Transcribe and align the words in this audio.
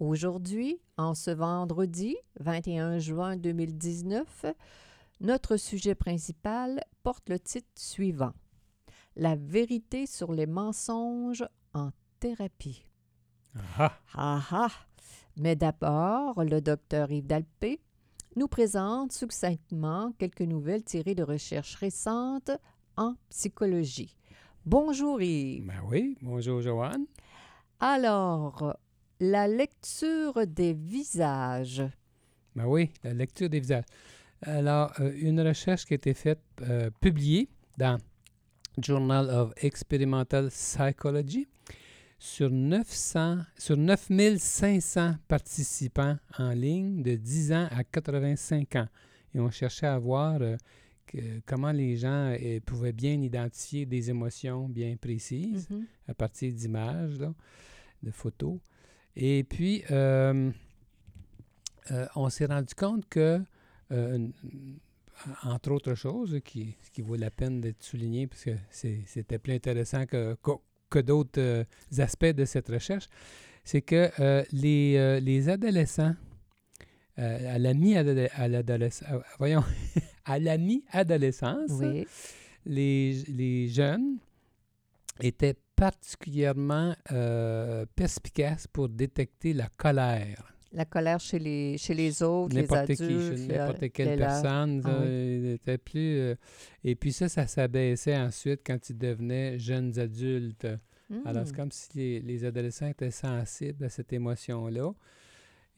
Aujourd'hui, 0.00 0.80
en 0.96 1.14
ce 1.14 1.30
vendredi 1.30 2.16
21 2.40 3.00
juin 3.00 3.36
2019, 3.36 4.46
notre 5.20 5.58
sujet 5.58 5.94
principal 5.94 6.82
porte 7.02 7.28
le 7.28 7.38
titre 7.38 7.68
suivant 7.74 8.32
La 9.14 9.36
vérité 9.36 10.06
sur 10.06 10.32
les 10.32 10.46
mensonges 10.46 11.44
en 11.74 11.90
thérapie. 12.18 12.86
Ah, 13.78 13.92
Ah 14.14 14.42
ah! 14.50 14.70
Mais 15.36 15.54
d'abord, 15.54 16.44
le 16.44 16.62
docteur 16.62 17.12
Yves 17.12 17.26
Dalpé 17.26 17.78
nous 18.36 18.48
présente 18.48 19.12
succinctement 19.12 20.14
quelques 20.16 20.40
nouvelles 20.40 20.82
tirées 20.82 21.14
de 21.14 21.24
recherches 21.24 21.74
récentes 21.74 22.52
en 22.96 23.16
psychologie. 23.28 24.16
Bonjour 24.64 25.20
Yves. 25.20 25.66
ben 25.66 25.82
oui. 25.90 26.16
Bonjour, 26.22 26.62
Joanne. 26.62 27.04
Alors, 27.80 28.76
la 29.20 29.46
lecture 29.46 30.46
des 30.46 30.72
visages. 30.72 31.82
Ben 32.56 32.66
oui, 32.66 32.90
la 33.04 33.12
lecture 33.14 33.48
des 33.48 33.60
visages. 33.60 33.84
Alors, 34.42 34.92
euh, 35.00 35.12
une 35.20 35.40
recherche 35.40 35.84
qui 35.84 35.94
a 35.94 35.96
été 35.96 36.14
faite, 36.14 36.40
euh, 36.62 36.90
publiée 37.00 37.48
dans 37.76 37.98
Journal 38.82 39.28
of 39.30 39.52
Experimental 39.58 40.48
Psychology 40.48 41.46
sur, 42.18 42.50
900, 42.50 43.38
sur 43.58 43.76
9500 43.76 45.14
participants 45.28 46.16
en 46.38 46.50
ligne 46.50 47.02
de 47.02 47.16
10 47.16 47.52
ans 47.52 47.68
à 47.70 47.84
85 47.84 48.76
ans. 48.76 48.88
Et 49.34 49.40
on 49.40 49.50
cherchait 49.50 49.86
à 49.86 49.98
voir 49.98 50.38
euh, 50.40 50.56
que- 51.06 51.40
comment 51.46 51.72
les 51.72 51.96
gens 51.96 52.34
pouvaient 52.66 52.92
bien 52.92 53.20
identifier 53.20 53.84
des 53.86 54.08
émotions 54.10 54.68
bien 54.68 54.96
précises. 54.96 55.68
Mhm. 55.70 55.86
à 56.08 56.14
partir 56.14 56.52
d'images, 56.52 57.18
de 58.02 58.10
photos. 58.10 58.58
Et 59.16 59.44
puis, 59.44 59.82
euh, 59.90 60.50
euh, 61.90 62.06
on 62.14 62.28
s'est 62.30 62.46
rendu 62.46 62.74
compte 62.74 63.08
que, 63.08 63.40
euh, 63.92 64.28
entre 65.42 65.72
autres 65.72 65.94
choses, 65.94 66.38
qui, 66.44 66.76
qui 66.92 67.02
vaut 67.02 67.16
la 67.16 67.30
peine 67.30 67.60
d'être 67.60 67.82
souligné, 67.82 68.26
parce 68.26 68.44
que 68.44 68.52
c'était 68.70 69.38
plus 69.38 69.54
intéressant 69.54 70.06
que, 70.06 70.36
que, 70.42 70.52
que 70.88 70.98
d'autres 71.00 71.66
aspects 71.98 72.24
de 72.26 72.44
cette 72.44 72.68
recherche, 72.68 73.06
c'est 73.64 73.82
que 73.82 74.10
les, 74.52 75.20
les 75.20 75.48
adolescents, 75.48 76.14
à 77.16 77.58
la 77.58 77.74
mi-adolescence, 77.74 79.04
voyons, 79.38 79.64
à 80.24 80.38
la 80.38 80.56
mi-adolescence, 80.56 81.70
Oui. 81.72 82.06
les, 82.64 83.22
les 83.28 83.68
jeunes 83.68 84.18
étaient 85.20 85.56
particulièrement 85.80 86.94
euh, 87.12 87.86
perspicaces 87.96 88.66
pour 88.66 88.88
détecter 88.90 89.54
la 89.54 89.68
colère. 89.76 90.52
La 90.72 90.84
colère 90.84 91.18
chez 91.18 91.38
les, 91.38 91.78
chez 91.78 91.94
les 91.94 92.22
autres, 92.22 92.54
les 92.54 92.62
N'importe 92.62 92.90
adultes. 92.90 93.34
qui, 93.34 93.46
n'importe 93.48 93.90
quelle 93.92 94.18
personne, 94.18 94.82
Ah 94.84 94.98
oui. 95.02 95.52
était 95.54 95.78
plus... 95.78 96.18
euh, 96.18 96.34
et 96.84 96.94
puis 96.94 97.12
ça, 97.12 97.28
ça 97.28 97.46
s'abaissait 97.46 98.16
ensuite 98.16 98.60
quand 98.64 98.90
ils 98.90 98.98
devenaient 98.98 99.58
jeunes 99.58 99.98
adultes. 99.98 100.66
Alors, 101.24 101.44
c'est 101.46 101.52
Hmm. 101.54 101.56
comme 101.56 101.72
si 101.72 101.88
les, 101.96 102.20
les 102.20 102.44
adolescents 102.44 102.86
étaient 102.86 103.10
sensibles 103.10 103.84
à 103.84 103.88
cette 103.88 104.12
émotion-là. 104.12 104.92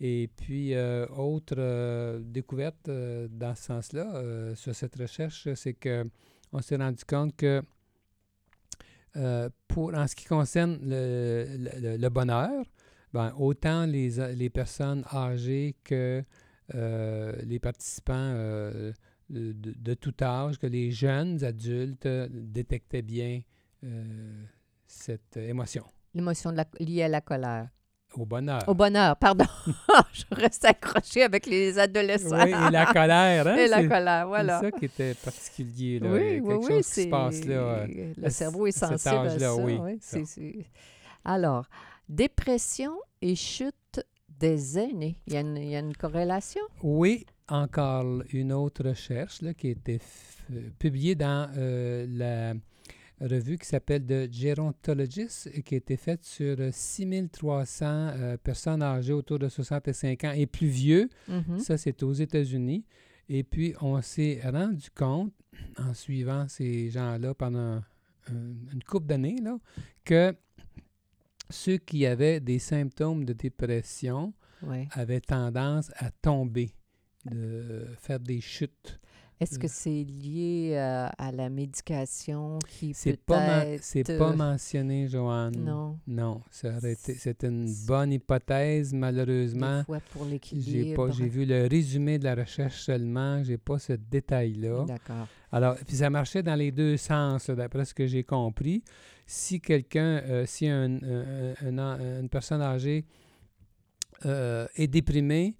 Et 0.00 0.28
puis, 0.36 0.74
euh, 0.74 1.06
autre 1.16 1.54
euh, 1.56 2.20
découverte 2.22 2.88
euh, 2.88 3.28
dans 3.30 3.54
ce 3.54 3.62
sens-là, 3.62 4.54
sur 4.56 4.74
cette 4.74 4.96
recherche, 4.96 5.48
c'est 5.54 5.74
que 5.74 6.04
on 6.52 6.60
s'est 6.60 6.76
rendu 6.76 7.04
compte 7.06 7.34
que 7.36 7.62
euh, 9.16 9.48
pour, 9.68 9.94
en 9.94 10.06
ce 10.06 10.14
qui 10.14 10.24
concerne 10.26 10.78
le, 10.82 11.46
le- 11.58 11.96
le- 11.98 12.08
bonheur, 12.08 12.64
ben, 13.12 13.32
autant 13.38 13.84
les, 13.86 14.34
les 14.34 14.50
personnes 14.50 15.04
âgées 15.12 15.76
que 15.84 16.22
euh, 16.74 17.32
les 17.44 17.58
participants 17.58 18.12
euh, 18.16 18.92
de, 19.28 19.52
de- 19.52 19.74
tout 19.94 20.14
âge, 20.22 20.58
que 20.58 20.66
les 20.66 20.90
jeunes 20.90 21.42
adultes 21.44 22.06
détectaient 22.30 23.02
bien 23.02 23.40
cette 24.86 25.36
émotion 25.36 25.84
L'émotion 26.14 26.52
liée 26.78 27.02
à 27.04 27.08
la 27.08 27.20
colère. 27.20 27.68
Au 28.16 28.24
bonheur. 28.26 28.62
Au 28.66 28.74
bonheur, 28.74 29.16
pardon. 29.16 29.44
Je 30.12 30.24
reste 30.32 30.64
accrochée 30.64 31.22
avec 31.22 31.46
les 31.46 31.78
adolescents. 31.78 32.42
Oui, 32.44 32.50
et 32.50 32.70
la 32.70 32.86
colère, 32.86 33.46
hein? 33.46 33.56
Et 33.56 33.68
la 33.68 33.86
colère, 33.86 34.28
voilà. 34.28 34.60
C'est 34.60 34.70
ça 34.70 34.78
qui 34.78 34.84
était 34.86 35.14
particulier. 35.14 35.98
Là. 35.98 36.08
Il 36.08 36.12
y 36.12 36.14
a 36.14 36.18
Oui, 36.18 36.48
quelque 36.48 36.66
oui, 36.66 36.68
chose 36.76 36.86
qui 36.94 37.02
se 37.04 37.08
passe 37.08 37.44
là. 37.44 37.54
euh, 37.54 37.86
Le 38.16 38.30
cerveau 38.30 38.66
est 38.66 38.72
cet 38.72 38.98
sensible 38.98 39.26
à 39.28 39.38
ça. 39.38 39.54
oui, 39.56 39.78
oui, 39.80 39.98
ça. 40.00 40.18
c'est- 40.18 40.24
c'est- 40.26 40.66
Alors, 41.24 41.66
dépression 42.08 42.92
et 43.20 43.34
chute 43.34 44.04
des 44.28 44.78
aînés. 44.78 45.16
Il 45.26 45.34
y 45.34 45.36
a 45.36 45.40
une, 45.40 45.56
il 45.56 45.68
y 45.70 45.76
a 45.76 45.80
une 45.80 45.96
corrélation? 45.96 46.62
Oui, 46.82 47.24
encore 47.48 48.22
une 48.32 48.52
autre 48.52 48.84
recherche 48.88 49.40
là, 49.42 49.54
qui 49.54 49.68
a 49.68 49.70
été 49.70 50.00
publiée 50.78 51.14
dans 51.14 51.48
euh, 51.56 52.06
la 52.10 52.54
revue 53.26 53.56
qui 53.58 53.66
s'appelle 53.66 54.04
The 54.04 54.32
Gerontologist 54.32 55.50
qui 55.62 55.74
a 55.74 55.78
été 55.78 55.96
faite 55.96 56.24
sur 56.24 56.56
euh, 56.58 56.70
6300 56.72 57.84
euh, 57.86 58.36
personnes 58.36 58.82
âgées 58.82 59.12
autour 59.12 59.38
de 59.38 59.48
65 59.48 60.24
ans 60.24 60.32
et 60.32 60.46
plus 60.46 60.66
vieux. 60.68 61.08
Mhm. 61.28 61.58
Ça, 61.58 61.76
c'est 61.78 62.02
aux 62.02 62.12
États-Unis. 62.12 62.84
Et 63.28 63.44
puis, 63.44 63.74
on 63.80 64.00
s'est 64.02 64.40
rendu 64.44 64.90
compte, 64.90 65.32
en 65.78 65.94
suivant 65.94 66.46
ces 66.48 66.90
gens-là 66.90 67.34
pendant 67.34 67.80
un- 68.28 68.54
une 68.72 68.82
couple 68.86 69.06
d'années, 69.06 69.36
que 70.04 70.34
ceux 71.50 71.76
qui 71.78 72.06
avaient 72.06 72.40
des 72.40 72.58
symptômes 72.58 73.24
de 73.24 73.32
dépression 73.32 74.32
avaient 74.92 75.20
tendance 75.20 75.90
à 75.96 76.10
tomber, 76.10 76.70
de 77.30 77.86
faire 78.00 78.20
des 78.20 78.40
chutes. 78.40 79.00
Est-ce 79.42 79.58
que 79.58 79.66
Euh. 79.66 79.70
c'est 79.70 80.04
lié 80.04 80.72
euh, 80.74 81.08
à 81.18 81.32
la 81.32 81.50
médication 81.50 82.58
qui 82.68 82.94
C'est 82.94 83.12
peut 83.12 83.22
pas, 83.34 83.66
être... 83.66 83.82
c'est 83.82 84.04
pas 84.16 84.30
euh, 84.30 84.36
mentionné, 84.36 85.08
Joanne. 85.08 85.56
Non. 85.64 85.98
Non, 86.06 86.40
ça 86.50 86.76
aurait 86.76 86.92
été, 86.92 87.14
c'est 87.14 87.42
une 87.44 87.66
bonne 87.86 88.12
hypothèse, 88.12 88.92
Des 88.92 88.96
malheureusement. 88.96 89.82
fois 89.84 90.00
pour 90.12 90.24
J'ai 90.24 90.30
l'équilibre. 90.30 91.06
pas, 91.06 91.12
j'ai 91.12 91.28
vu 91.28 91.44
le 91.44 91.66
résumé 91.66 92.18
de 92.18 92.24
la 92.24 92.34
recherche 92.34 92.82
seulement, 92.82 93.42
j'ai 93.42 93.58
pas 93.58 93.78
ce 93.78 93.94
détail-là. 93.94 94.84
D'accord. 94.86 95.26
Alors, 95.50 95.76
puis 95.86 95.96
ça 95.96 96.08
marchait 96.08 96.42
dans 96.42 96.54
les 96.54 96.70
deux 96.72 96.96
sens, 96.96 97.48
là, 97.48 97.54
d'après 97.56 97.84
ce 97.84 97.92
que 97.94 98.06
j'ai 98.06 98.24
compris. 98.24 98.82
Si 99.26 99.60
quelqu'un, 99.60 100.20
euh, 100.24 100.44
si 100.46 100.66
un- 100.68 100.96
un- 101.02 101.54
un- 101.62 101.78
un- 101.78 102.20
une 102.20 102.28
personne 102.28 102.62
âgée 102.62 103.04
euh, 104.24 104.66
est 104.76 104.86
déprimée, 104.86 105.56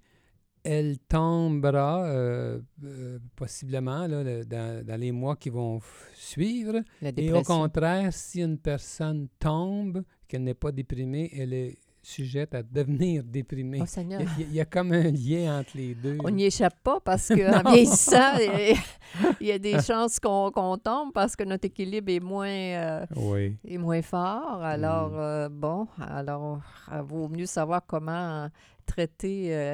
elle 0.63 0.97
tombera 0.99 2.05
euh, 2.05 2.59
euh, 2.83 3.19
possiblement 3.35 4.07
là, 4.07 4.23
le- 4.23 4.45
dans, 4.45 4.85
dans 4.85 4.99
les 4.99 5.11
mois 5.11 5.35
qui 5.35 5.49
vont 5.49 5.79
suivre. 6.13 6.81
La 7.01 7.11
Et 7.17 7.31
au 7.33 7.41
contraire, 7.41 8.13
si 8.13 8.41
une 8.41 8.57
personne 8.57 9.27
tombe, 9.39 10.03
qu'elle 10.27 10.43
n'est 10.43 10.53
pas 10.53 10.71
déprimée, 10.71 11.29
elle 11.37 11.53
est 11.53 11.77
sujette 12.01 12.53
à 12.55 12.63
devenir 12.63 13.23
déprimée. 13.39 13.79
Oh 13.81 13.85
Il 13.85 13.87
Seigneur. 13.89 14.21
y, 14.21 14.23
a- 14.23 14.27
il 14.37 14.39
y 14.39 14.43
a- 14.43 14.47
il 14.49 14.53
y 14.55 14.59
a 14.61 14.65
comme 14.65 14.91
un 14.93 15.11
lien 15.11 15.59
entre 15.59 15.71
les 15.77 15.95
deux. 15.95 16.17
On 16.23 16.29
n'y 16.29 16.45
échappe 16.45 16.75
pas 16.83 16.99
parce 16.99 17.27
qu'en 17.35 17.69
vieillissant, 17.71 18.35
il 18.39 18.75
il 19.41 19.47
y 19.47 19.51
a 19.51 19.59
des 19.59 19.79
chances 19.81 20.19
qu'on 20.19 20.51
tombe 20.77 21.11
parce 21.13 21.35
que 21.35 21.43
notre 21.43 21.65
équilibre 21.65 22.09
est 22.11 22.19
moins, 22.19 22.47
euh, 22.49 23.05
Oui. 23.15 23.57
est 23.67 23.77
moins 23.77 24.01
fort. 24.01 24.61
Alors, 24.63 25.11
Mm. 25.11 25.49
bon, 25.49 25.87
alors, 25.99 26.61
il 26.91 27.01
vaut 27.03 27.27
mieux 27.29 27.45
savoir 27.45 27.85
comment 27.85 28.49
traiter 28.85 29.73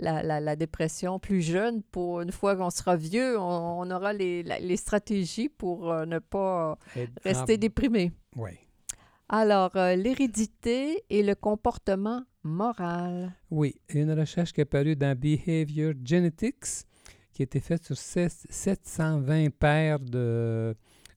la, 0.00 0.22
la- 0.22 0.40
la 0.40 0.56
dépression 0.56 1.18
plus 1.18 1.42
jeune 1.42 1.82
pour 1.82 2.20
une 2.22 2.32
fois 2.32 2.56
qu'on 2.56 2.70
sera 2.70 2.96
vieux, 2.96 3.38
on, 3.38 3.80
on 3.80 3.90
aura 3.90 4.12
les, 4.12 4.42
la- 4.42 4.58
les 4.58 4.76
stratégies 4.76 5.48
pour 5.48 5.90
euh, 5.92 6.06
ne 6.06 6.18
pas 6.18 6.78
Être 6.96 7.10
en- 7.10 7.20
rester 7.24 7.56
déprimé. 7.58 8.12
Oui. 8.36 8.50
Alors, 9.28 9.70
euh, 9.76 9.94
l'hérédité 9.96 11.04
et 11.08 11.22
le 11.22 11.34
comportement 11.34 12.22
moral. 12.42 13.32
Oui, 13.50 13.76
une 13.90 14.12
recherche 14.12 14.52
qui 14.52 14.60
est 14.60 14.64
parue 14.64 14.96
dans 14.96 15.16
Behavior 15.16 15.92
Genetics, 16.04 16.84
qui 17.32 17.42
a 17.42 17.44
été 17.44 17.60
faite 17.60 17.84
sur 17.84 17.96
16 17.96 18.46
720 18.50 19.50
paires 19.50 20.00
de, 20.00 20.74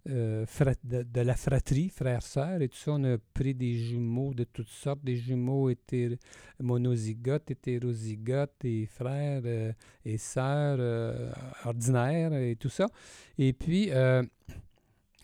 euh, 0.10 0.46
de, 0.84 1.04
de 1.04 1.22
la 1.22 1.36
fratrie, 1.36 1.90
frères-sœurs, 1.90 2.62
et 2.62 2.68
tout 2.70 2.78
ça. 2.78 2.92
On 2.92 3.04
a 3.06 3.18
pris 3.34 3.54
des 3.54 3.74
jumeaux 3.74 4.34
de 4.34 4.44
toutes 4.44 4.68
sortes, 4.70 5.04
des 5.04 5.16
jumeaux 5.16 5.70
hétéro- 5.70 6.18
monozygotes, 6.60 7.50
hétérozygotes, 7.52 8.66
et 8.66 8.86
frères 8.86 9.42
euh, 9.46 9.72
et 10.06 10.18
sœurs 10.18 10.78
euh, 10.80 11.32
ordinaires, 11.66 12.34
et 12.34 12.56
tout 12.58 12.70
ça. 12.70 12.88
Et 13.38 13.54
puis, 13.54 13.90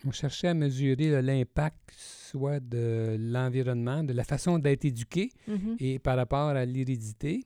on 0.06 0.12
cherchait 0.12 0.48
à 0.48 0.54
mesurer 0.54 1.20
l'impact 1.20 1.90
soit 1.94 2.58
de 2.60 3.16
l'environnement, 3.18 4.02
de 4.02 4.14
la 4.14 4.24
façon 4.24 4.58
d'être 4.58 4.84
éduqué, 4.86 5.30
Mhm. 5.46 5.76
et 5.78 5.98
par 5.98 6.16
rapport 6.16 6.48
à 6.48 6.64
l'hérédité. 6.64 7.44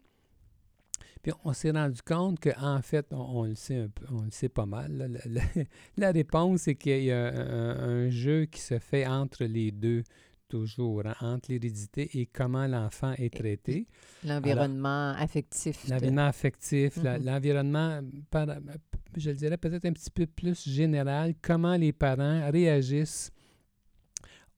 Puis 1.25 1.33
on 1.43 1.53
s'est 1.55 1.71
rendu 1.71 2.01
compte 2.03 2.39
qu'en 2.39 2.81
fait, 2.83 3.07
on, 3.11 3.17
on 3.41 3.45
le 3.45 3.55
sait 3.55 3.79
un 3.81 3.89
peu, 3.89 4.05
on 4.13 4.23
le 4.23 4.31
sait 4.31 4.51
pas 4.51 4.67
mal. 4.67 4.93
là, 4.97 5.09
la, 5.09 5.21
la- 5.27 5.43
la 5.97 6.13
réponse, 6.13 6.61
c'est 6.61 6.75
qu'il 6.77 7.03
y 7.05 7.11
a 7.11 7.29
un, 7.29 8.05
un 8.05 8.11
jeu 8.11 8.45
qui 8.45 8.61
se 8.61 8.79
fait 8.79 9.07
entre 9.07 9.45
les 9.45 9.73
deux, 9.73 10.05
toujours, 10.49 11.03
hein, 11.07 11.15
entre 11.23 11.51
l'hérédité 11.51 12.11
et 12.21 12.27
comment 12.27 12.67
l'enfant 12.67 13.15
est 13.17 13.33
traité. 13.35 13.89
L'environnement 14.23 15.15
affectif. 15.19 15.87
de- 15.87 15.91
L'environnement 15.93 16.27
affectif, 16.27 16.97
Mhm. 16.99 17.25
l'environnement, 17.25 18.01
je 19.17 19.31
le 19.31 19.37
dirais 19.37 19.57
peut-être 19.57 19.87
un 19.87 19.93
petit 19.95 20.11
peu 20.11 20.27
plus 20.27 20.69
général, 20.69 21.35
comment 21.41 21.75
les 21.77 21.93
parents 21.95 22.51
réagissent 22.53 23.31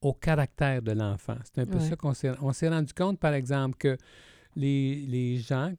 au 0.01 0.13
caractère 0.13 0.83
de 0.83 0.93
l'enfant. 0.93 1.37
C'est 1.45 1.61
un 1.63 1.67
peu 1.67 1.79
Ouais. 1.79 1.89
ça 1.89 1.97
qu'on 1.97 2.13
s'est, 2.13 2.33
on 2.43 2.53
s'est 2.53 2.69
rendu 2.69 2.93
compte, 2.93 3.19
par 3.19 3.35
exemple, 3.35 3.77
que 3.79 3.97
les, 4.55 4.97
les 5.07 5.39
gens 5.39 5.73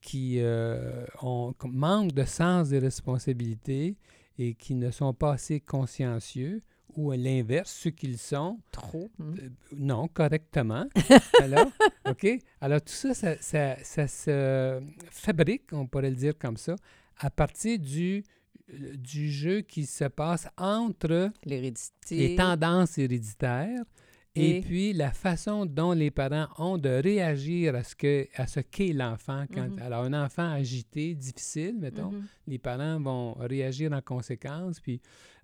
qui 0.00 0.36
euh, 0.38 1.04
ont, 1.22 1.54
manquent 1.64 2.12
de 2.12 2.24
sens 2.24 2.68
des 2.68 2.78
responsabilités 2.78 3.96
et 4.38 4.54
qui 4.54 4.74
ne 4.74 4.90
sont 4.90 5.12
pas 5.12 5.32
assez 5.32 5.60
consciencieux, 5.60 6.62
ou 6.94 7.10
à 7.10 7.16
l'inverse, 7.16 7.72
ceux 7.72 7.90
qui 7.90 8.06
le 8.06 8.18
sont, 8.18 8.58
Trop. 8.70 9.10
mhm. 9.18 9.36
euh, 9.38 9.48
non, 9.76 10.08
correctement. 10.08 10.86
Alors, 11.40 11.70
OK? 12.08 12.26
Alors, 12.60 12.82
tout 12.82 12.92
ça 12.92 13.14
ça, 13.14 13.36
ça, 13.40 13.76
ça 13.82 14.06
se 14.06 14.80
fabrique, 15.10 15.72
on 15.72 15.86
pourrait 15.86 16.10
le 16.10 16.16
dire 16.16 16.38
comme 16.38 16.56
ça, 16.56 16.76
à 17.18 17.30
partir 17.30 17.78
du, 17.78 18.24
du 18.68 19.30
jeu 19.30 19.62
qui 19.62 19.86
se 19.86 20.04
passe 20.04 20.48
entre 20.56 21.30
les 21.44 22.36
tendances 22.36 22.98
héréditaires 22.98 23.84
et, 24.34 24.58
Et- 24.58 24.60
puis 24.62 24.92
la 24.94 25.12
façon 25.12 25.66
dont 25.66 25.92
les 25.92 26.10
parents 26.10 26.48
ont 26.58 26.78
de 26.78 26.88
réagir 26.88 27.74
à 27.74 27.82
ce 27.84 27.94
que 27.94 28.26
à 28.36 28.46
ce 28.46 28.60
qu'est 28.60 28.92
l'enfant. 28.92 29.44
Quand, 29.52 29.68
Mhm. 29.68 29.78
Alors, 29.82 30.04
un 30.04 30.24
enfant 30.24 30.50
agité, 30.50 31.14
difficile, 31.14 31.76
mettons, 31.78 32.12
Mhm. 32.12 32.24
les 32.46 32.58
parents 32.58 32.98
vont 33.00 33.34
réagir 33.34 33.92
en 33.92 34.00
conséquence, 34.00 34.80
puis, 34.80 35.00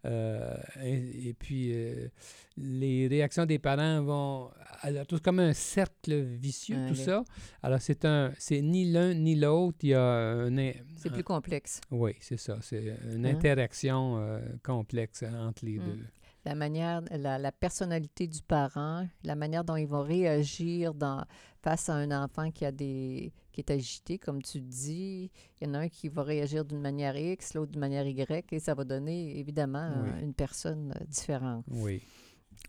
euh, 0.07 0.57
et, 0.83 1.29
et 1.29 1.35
puis 1.35 1.73
euh, 1.75 2.09
les 2.57 3.09
réactions 3.09 3.45
des 3.47 3.59
parents 3.59 4.03
vont... 4.03 4.51
Alors, 4.81 5.07
tout 5.07 5.19
comme 5.19 5.41
un 5.41 5.53
cercle 5.53 6.15
vicieux, 6.23 6.79
tout 6.89 6.95
ça. 6.95 7.25
Alors, 7.63 7.81
c'est 7.83 8.05
un 8.05 8.33
c'est 8.39 8.63
ni 8.63 8.91
l'un 8.91 9.13
ni 9.13 9.35
l'autre, 9.35 9.79
il 9.83 9.91
y 9.91 9.95
a 9.95 10.03
un... 10.03 10.57
C'est 10.97 11.13
plus 11.13 11.25
complexe. 11.25 11.81
Oui, 11.91 12.13
c'est 12.21 12.39
ça, 12.39 12.59
c'est 12.63 12.95
une 13.13 13.27
Hein? 13.27 13.35
interaction 13.35 14.19
euh, 14.19 14.41
complexe 14.63 15.23
entre 15.25 15.65
les 15.67 15.79
Mm. 15.79 15.85
deux. 15.85 16.05
La 16.45 16.55
manière, 16.55 17.03
la, 17.11 17.37
la 17.39 17.53
personnalité 17.53 18.27
du 18.27 18.41
parent, 18.43 19.07
la 19.25 19.35
manière 19.35 19.65
dont 19.65 19.77
ils 19.77 19.87
vont 19.89 20.03
réagir 20.03 20.95
dans, 20.95 21.25
face 21.63 21.89
à 21.89 21.95
un 21.95 22.11
enfant 22.13 22.51
qui 22.51 22.65
a 22.65 22.73
des 22.73 23.33
qui 23.53 23.61
est 23.61 23.71
agité, 23.73 24.19
comme 24.19 24.41
tu 24.41 24.61
dis. 24.61 25.31
Il 25.61 25.67
y 25.67 25.71
en 25.71 25.75
a 25.75 25.79
un 25.81 25.89
qui 25.89 26.09
va 26.09 26.23
réagir 26.23 26.65
d'une 26.65 26.81
manière 26.81 27.17
X, 27.17 27.55
l'autre 27.55 27.73
d'une 27.73 27.81
manière 27.81 28.07
Y, 28.07 28.53
et 28.53 28.61
ça 28.61 28.73
va 28.75 28.85
donner 28.85 29.37
évidemment 29.39 29.91
Oui. 30.03 30.11
euh, 30.15 30.23
une 30.25 30.33
personne 30.33 30.95
euh, 30.99 31.05
différente. 31.07 31.65
Oui. 31.69 32.01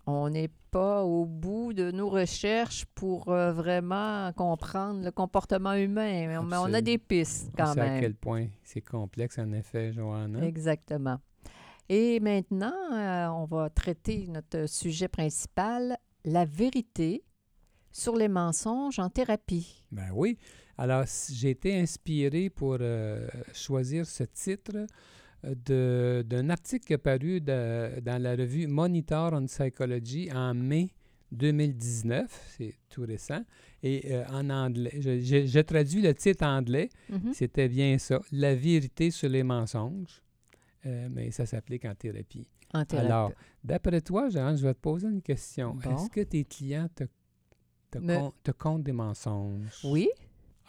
On 0.07 0.29
n'est 0.29 0.49
pas 0.71 1.03
au 1.03 1.25
bout 1.25 1.73
de 1.73 1.91
nos 1.91 2.09
recherches 2.09 2.85
pour 2.95 3.29
euh, 3.29 3.51
vraiment 3.53 4.31
comprendre 4.33 5.03
le 5.03 5.11
comportement 5.11 5.73
humain, 5.73 6.27
mais 6.27 6.37
on, 6.37 6.47
on 6.51 6.73
a 6.73 6.81
des 6.81 6.97
pistes 6.97 7.49
On 7.53 7.57
quand 7.65 7.73
sait 7.73 7.81
à 7.81 7.85
même. 7.85 8.01
quel 8.01 8.15
point 8.15 8.47
c'est 8.63 8.81
complexe, 8.81 9.37
en 9.37 9.51
effet, 9.53 9.93
Johanna. 9.93 10.43
Exactement. 10.43 11.19
Et 11.89 12.19
maintenant, 12.19 12.73
euh, 12.93 13.27
on 13.29 13.45
va 13.45 13.69
traiter 13.69 14.27
notre 14.27 14.67
sujet 14.69 15.07
principal, 15.07 15.97
la 16.23 16.45
vérité 16.45 17.23
sur 17.91 18.15
les 18.15 18.27
mensonges 18.27 18.99
en 18.99 19.09
thérapie. 19.09 19.83
Ben 19.91 20.09
oui. 20.13 20.37
Alors, 20.77 21.05
j'ai 21.31 21.49
été 21.51 21.75
inspiré 21.79 22.49
pour 22.49 22.77
euh, 22.79 23.27
choisir 23.53 24.05
ce 24.05 24.23
titre 24.23 24.85
euh, 25.45 26.23
d'un 26.23 26.49
article 26.49 26.85
qui 26.85 26.93
est 26.93 26.97
paru 26.99 27.41
de- 27.41 27.99
dans 28.01 28.21
la 28.21 28.35
revue 28.35 28.67
Monitor 28.67 29.33
on 29.33 29.45
Psychology 29.47 30.29
en 30.31 30.53
mai 30.53 30.91
2019. 31.31 32.55
C'est 32.57 32.75
tout 32.89 33.01
récent. 33.07 33.43
Et 33.81 34.11
euh, 34.13 34.23
en 34.31 34.49
anglais, 34.49 34.91
je, 34.99 35.19
je- 35.19 35.45
je 35.47 35.59
traduis 35.59 36.01
le 36.01 36.13
titre 36.13 36.45
anglais. 36.45 36.89
Mhm. 37.09 37.33
C'était 37.33 37.67
bien 37.67 37.97
ça. 37.97 38.21
La 38.31 38.53
vérité 38.55 39.09
sur 39.11 39.29
les 39.29 39.43
mensonges. 39.43 40.21
Euh, 40.85 41.07
mais 41.11 41.31
ça 41.31 41.45
s'applique 41.45 41.85
en 41.85 41.93
thérapie. 41.95 42.47
En 42.73 42.85
thérapie. 42.85 43.05
Alors, 43.07 43.31
d'après 43.63 43.99
toi, 44.01 44.29
Jean, 44.29 44.55
je 44.55 44.63
vais 44.65 44.73
te 44.73 44.79
poser 44.79 45.07
une 45.07 45.21
question. 45.21 45.75
Bon. 45.75 45.95
Est-ce 45.95 46.09
que 46.09 46.21
tes 46.21 46.45
clients 46.45 46.87
te, 46.95 47.03
te, 47.91 47.97
Me- 47.99 48.15
con- 48.17 48.33
te 48.43 48.51
comptent 48.51 48.83
des 48.83 48.93
mensonges? 48.93 49.81
oui, 49.83 50.09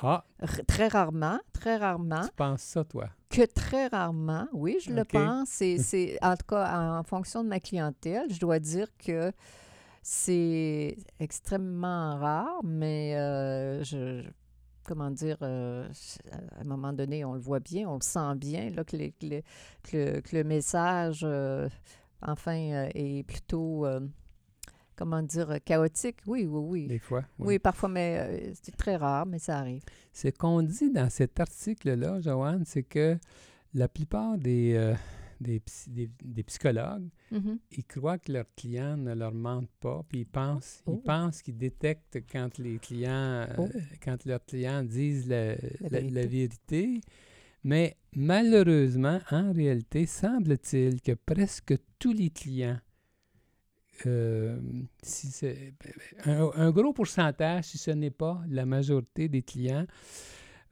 Ah, 0.03 0.25
r- 0.43 0.65
très 0.67 0.89
rarement, 0.89 1.39
très 1.53 1.77
rarement, 1.77 2.25
tu 2.25 2.33
penses 2.35 2.63
ça, 2.63 2.85
toi? 2.85 3.11
que 3.29 3.43
très 3.47 3.87
rarement, 3.89 4.49
oui, 4.53 4.79
je 4.85 4.93
le 4.93 5.05
pense. 5.05 5.49
C'est, 5.51 5.79
c'est- 5.79 6.19
en 6.23 6.35
tout 6.37 6.47
cas, 6.49 6.99
en 6.99 7.03
fonction 7.05 7.45
de 7.45 7.49
ma 7.49 7.61
clientèle, 7.61 8.25
je 8.33 8.41
dois 8.41 8.59
dire 8.59 8.89
que 8.99 9.31
c'est 10.03 10.97
extrêmement 11.19 12.17
rare, 12.19 12.61
mais 12.65 13.15
euh, 13.17 13.83
je, 13.85 14.23
je- 14.23 14.31
comment 14.85 15.11
dire, 15.11 15.37
euh, 15.43 15.89
à 16.33 16.61
un 16.61 16.65
moment 16.65 16.93
donné, 16.93 17.25
on 17.25 17.35
le 17.35 17.41
voit 17.41 17.61
bien, 17.61 17.89
on 17.89 17.95
le 17.97 18.03
sent 18.03 18.35
bien, 18.37 18.71
là, 18.71 18.85
que, 18.85 18.97
les- 18.97 19.13
que 19.13 19.27
le, 19.27 19.43
que 19.83 19.97
le- 19.97 20.21
que 20.21 20.37
le 20.37 20.45
message, 20.45 21.21
euh, 21.25 21.69
enfin, 22.23 22.57
euh, 22.57 22.89
est 22.95 23.23
plutôt, 23.27 23.87
comment 24.97 25.23
dire, 25.23 25.59
chaotique. 25.65 26.19
Oui, 26.27 26.47
oui, 26.47 26.61
oui. 26.69 26.87
Des 26.89 26.99
fois? 26.99 27.25
Oui, 27.39 27.59
parfois, 27.59 27.89
mais 27.89 28.53
c'est 28.63 28.77
très 28.77 28.97
rare, 28.97 29.27
mais 29.27 29.39
ça 29.39 29.59
arrive. 29.59 29.83
Ce 30.13 30.29
qu'on 30.29 30.63
dit 30.63 30.91
dans 30.91 31.09
cet 31.11 31.39
article-là, 31.41 32.21
Joanne, 32.21 32.65
c'est 32.67 32.83
que 32.83 33.19
la 33.75 33.89
plupart 33.89 34.37
des, 34.37 34.95
des, 35.41 35.63
des- 35.89 36.11
des 36.23 36.43
psychologues, 36.43 37.09
Mhm. 37.31 37.59
ils 37.73 37.85
croient 37.85 38.19
que 38.19 38.31
leurs 38.33 38.53
clients 38.55 38.97
ne 38.97 39.15
leur 39.15 39.33
mentent 39.33 39.71
pas, 39.81 40.03
puis 40.09 40.21
ils 40.21 40.27
pensent, 40.27 40.83
Oh. 40.87 40.93
ils 40.95 41.03
pensent 41.03 41.43
qu'ils 41.43 41.57
détectent 41.57 42.19
quand 42.31 42.59
les 42.59 42.79
clients, 42.79 43.47
euh, 43.49 43.55
Oh. 43.59 43.69
quand 44.05 44.25
leurs 44.27 44.45
clients 44.45 44.83
disent 44.85 45.27
la, 45.29 45.55
la- 45.55 45.57
la 45.91 46.01
vérité. 46.01 46.27
vérité. 46.29 47.01
Mais 47.65 47.97
malheureusement, 48.15 49.19
en 49.31 49.53
réalité, 49.53 50.07
semble-t-il 50.07 51.01
que 51.03 51.13
presque 51.13 51.75
tous 51.99 52.13
les 52.13 52.31
clients, 52.31 52.79
euh, 54.07 54.59
si 55.03 55.27
c'est- 55.29 55.75
un, 56.25 56.51
un 56.55 56.71
gros 56.71 56.93
pourcentage, 56.93 57.65
si 57.65 57.79
ce 57.79 57.91
n'est 57.91 58.11
pas 58.11 58.43
la 58.49 58.65
majorité 58.65 59.29
des 59.29 59.43
clients, 59.43 59.87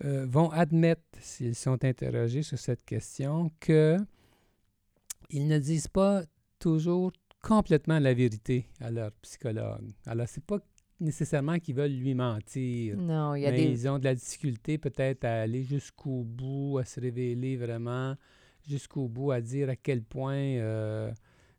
euh, 0.05 0.27
vont 0.29 0.49
admettre, 0.51 1.03
s'ils 1.21 1.55
sont 1.55 1.85
interrogés 1.85 2.43
sur 2.43 2.59
cette 2.59 2.85
question, 2.85 3.51
que 3.61 3.97
ils 5.31 5.47
ne 5.47 5.59
disent 5.59 5.89
pas 5.89 6.23
toujours 6.59 7.13
complètement 7.43 7.99
la 7.99 8.15
vérité 8.15 8.69
à 8.81 8.91
leur 8.91 9.13
psychologue. 9.23 9.91
Alors, 10.07 10.27
c'est 10.29 10.45
pas 10.45 10.59
nécessairement 11.01 11.59
qu'ils 11.59 11.77
veulent 11.77 11.93
lui 11.93 12.15
mentir. 12.15 12.97
Non, 12.97 13.35
il 13.35 13.43
y 13.43 13.47
a 13.47 13.51
Mais 13.51 13.59
des... 13.59 13.71
ils 13.71 13.89
ont 13.89 13.99
de 13.99 14.05
la 14.05 14.15
difficulté 14.15 14.79
peut-être 14.79 15.25
à 15.25 15.43
aller 15.43 15.63
jusqu'au 15.63 16.25
bout, 16.25 16.79
à 16.79 16.85
se 16.85 17.01
révéler 17.01 17.57
vraiment 17.57 18.17
jusqu'au 18.67 19.09
bout, 19.09 19.31
à 19.31 19.41
dire 19.41 19.71
à 19.71 19.77
quel 19.77 20.03
point, 20.03 20.35
euh, 20.35 21.13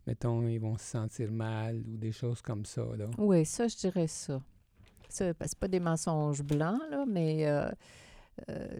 mettons, 0.05 0.47
ils 0.47 0.59
vont 0.59 0.77
se 0.77 0.85
sentir 0.85 1.31
mal 1.31 1.81
ou 1.87 1.97
des 1.97 2.11
choses 2.11 2.41
comme 2.41 2.65
ça. 2.65 2.85
Là. 2.97 3.09
Oui, 3.17 3.45
ça, 3.45 3.67
je 3.67 3.77
dirais 3.77 4.07
ça. 4.07 4.41
Ça, 5.07 5.33
c'est 5.41 5.59
pas 5.59 5.67
des 5.67 5.79
mensonges 5.79 6.43
blancs, 6.43 6.81
là, 6.91 7.05
mais 7.07 7.47
euh, 7.47 7.69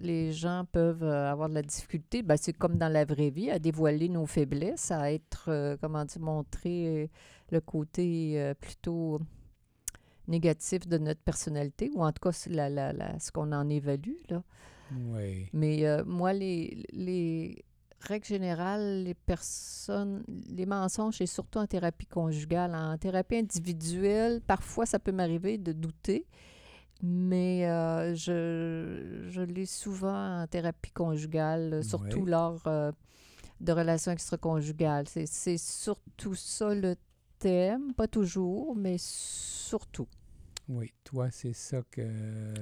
les 0.01 0.31
gens 0.31 0.65
peuvent 0.71 1.03
euh, 1.03 1.31
avoir 1.31 1.49
de 1.49 1.55
la 1.55 1.61
difficulté. 1.61 2.21
Ben, 2.23 2.37
c'est 2.37 2.53
comme 2.53 2.77
dans 2.77 2.89
la 2.91 3.05
vraie 3.05 3.29
vie, 3.29 3.49
à 3.51 3.59
dévoiler 3.59 4.09
nos 4.09 4.25
faiblesses, 4.25 4.91
à 4.91 5.11
être, 5.11 5.45
euh, 5.49 5.77
comment 5.81 6.05
dire, 6.05 6.21
montrer 6.21 7.03
euh, 7.03 7.07
le 7.51 7.61
côté 7.61 8.41
euh, 8.41 8.53
plutôt 8.53 9.19
négatif 10.27 10.87
de 10.87 10.97
notre 10.97 11.21
personnalité, 11.21 11.89
ou 11.95 12.03
en 12.03 12.11
tout 12.11 12.21
cas 12.21 12.47
la, 12.49 12.69
la, 12.69 12.93
la- 12.93 13.19
ce 13.19 13.31
qu'on 13.31 13.51
en 13.51 13.67
évalue. 13.69 14.17
Là. 14.29 14.43
Oui. 14.91 15.47
Mais 15.53 15.85
euh, 15.85 16.03
moi, 16.05 16.33
les, 16.33 16.83
les 16.93 17.63
règles 18.01 18.25
générales, 18.25 19.03
les 19.03 19.13
personnes, 19.13 20.23
les 20.49 20.65
mensonges, 20.65 21.17
c'est 21.17 21.25
surtout 21.25 21.59
en 21.59 21.67
thérapie 21.67 22.05
conjugale. 22.05 22.73
En 22.75 22.97
thérapie 22.97 23.37
individuelle, 23.37 24.41
parfois, 24.41 24.85
ça 24.85 24.99
peut 24.99 25.11
m'arriver 25.11 25.57
de 25.57 25.73
douter, 25.73 26.25
mais 27.01 27.67
euh, 27.69 28.13
je, 28.15 29.25
je 29.29 29.41
l'ai 29.41 29.65
souvent 29.65 30.41
en 30.41 30.47
thérapie 30.47 30.91
conjugale, 30.91 31.83
surtout 31.83 32.21
Ouais. 32.23 32.29
lors, 32.31 32.61
euh, 32.67 32.91
de 33.61 33.71
relations 33.73 34.11
extraconjugales. 34.11 35.07
C'est- 35.07 35.25
C'est 35.25 35.57
surtout 35.57 36.35
ça 36.35 36.73
le 36.73 36.95
thème, 37.39 37.93
pas 37.93 38.07
toujours, 38.07 38.75
mais 38.75 38.95
surtout. 38.99 40.07
Oui, 40.71 40.91
toi, 41.03 41.29
c'est 41.31 41.53
ça 41.53 41.81
que... 41.89 42.05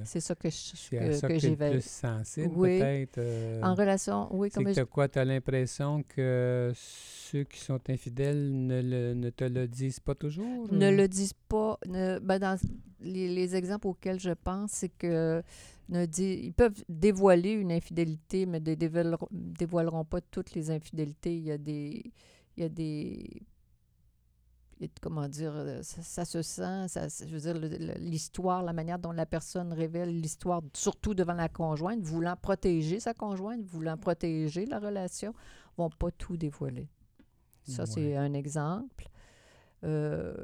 C'est 0.06 0.20
ça 0.20 0.34
que 0.34 0.48
je- 0.48 0.90
que, 0.90 1.12
ça 1.12 1.28
que 1.28 1.34
que 1.34 1.38
tu 1.38 1.46
es 1.46 1.50
le 1.50 1.56
j'évalue. 1.56 1.72
plus 1.74 1.84
sensible, 1.84 2.54
Oui. 2.56 2.78
peut-être. 2.78 3.18
euh, 3.18 3.60
En 3.62 3.74
relation, 3.74 4.34
oui, 4.34 4.50
comme 4.50 4.72
je- 4.72 4.80
quoi? 4.84 5.08
Tu 5.08 5.18
as 5.18 5.26
l'impression 5.26 6.02
que 6.02 6.72
ceux 6.74 7.44
qui 7.44 7.60
sont 7.60 7.78
infidèles 7.90 8.50
ne, 8.50 8.80
le- 8.80 9.12
ne 9.14 9.28
te 9.28 9.44
le 9.44 9.68
disent 9.68 10.00
pas 10.00 10.14
toujours? 10.14 10.72
ne 10.72 10.90
le 10.90 11.06
disent 11.06 11.34
pas. 11.48 11.78
ne- 11.86 12.18
ben, 12.18 12.38
dans 12.38 12.58
les, 13.00 13.28
les 13.28 13.54
exemples 13.54 13.86
auxquels 13.88 14.18
je 14.20 14.30
pense, 14.32 14.70
c'est 14.72 14.88
que 14.88 15.42
ne 15.90 16.06
dit, 16.06 16.40
ils 16.44 16.54
peuvent 16.54 16.82
dévoiler 16.88 17.52
une 17.52 17.72
infidélité, 17.72 18.46
mais 18.46 18.58
ne 18.60 18.74
dévoileront, 18.74 19.28
dévoileront 19.30 20.04
pas 20.06 20.22
toutes 20.22 20.54
les 20.54 20.70
infidélités. 20.70 21.36
Il 21.36 21.44
y 21.44 21.50
a 21.52 21.58
des. 21.58 22.10
Il 22.56 22.62
y 22.62 22.64
a 22.64 22.68
des 22.70 23.42
comment 25.00 25.28
dire, 25.28 25.52
euh, 25.54 25.82
ça, 25.82 26.02
ça 26.02 26.24
se 26.24 26.42
sent, 26.42 26.88
ça, 26.88 27.08
je 27.08 27.36
veux 27.36 27.40
dire, 27.40 27.54
l'histoire, 27.98 28.62
la 28.62 28.72
manière 28.72 28.98
dont 28.98 29.12
la 29.12 29.26
personne 29.26 29.72
révèle 29.72 30.20
l'histoire, 30.20 30.62
surtout 30.74 31.14
devant 31.14 31.34
la 31.34 31.48
conjointe, 31.48 32.00
voulant 32.02 32.36
protéger 32.36 33.00
sa 33.00 33.14
conjointe, 33.14 33.62
voulant 33.62 33.96
protéger 33.96 34.66
la 34.66 34.78
relation, 34.78 35.34
vont 35.76 35.90
pas 35.90 36.10
tout 36.10 36.36
dévoiler. 36.36 36.88
Ça, 37.64 37.84
c'est 37.84 38.16
un 38.16 38.32
exemple. 38.32 39.10
Euh, 39.84 40.34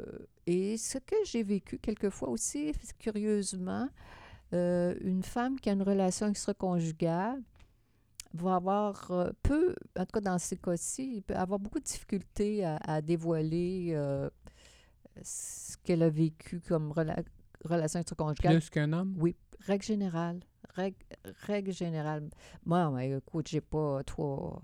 et 0.47 0.77
ce 0.77 0.99
que 0.99 1.17
j'ai 1.25 1.43
vécu 1.43 1.79
quelquefois 1.79 2.29
aussi, 2.29 2.73
curieusement, 2.99 3.89
euh, 4.53 4.95
une 5.01 5.23
femme 5.23 5.59
qui 5.59 5.71
a 5.71 5.73
une 5.73 5.83
relation 5.83 6.29
extra-conjugale 6.29 7.43
va 8.35 8.57
avoir 8.57 9.11
euh, 9.11 9.31
peu, 9.43 9.75
en 9.99 10.05
tout 10.05 10.13
cas 10.15 10.21
dans 10.21 10.39
ces 10.39 10.57
cas-ci, 10.57 11.23
peut 11.27 11.35
avoir 11.37 11.59
beaucoup 11.59 11.79
de 11.79 11.85
difficultés 11.85 12.65
à, 12.65 12.77
à 12.85 13.01
dévoiler 13.01 13.91
euh, 13.95 14.29
ce 15.23 15.77
qu'elle 15.85 16.03
a 16.03 16.11
vécu 16.11 16.61
comme 16.61 16.91
rela- 16.93 17.25
relation 17.65 18.01
extra-conjugale. 18.01 18.57
Plus 18.59 18.71
qu'un 18.71 18.93
homme? 18.93 19.15
Oui, 19.19 19.37
règle 19.61 19.85
générale. 19.85 20.41
Règle, 20.75 20.97
règle 21.47 21.73
générale. 21.73 22.29
Moi, 22.65 22.91
ben, 22.91 23.17
écoute, 23.19 23.49
j'ai 23.49 23.61
pas 23.61 24.03
toi, 24.05 24.61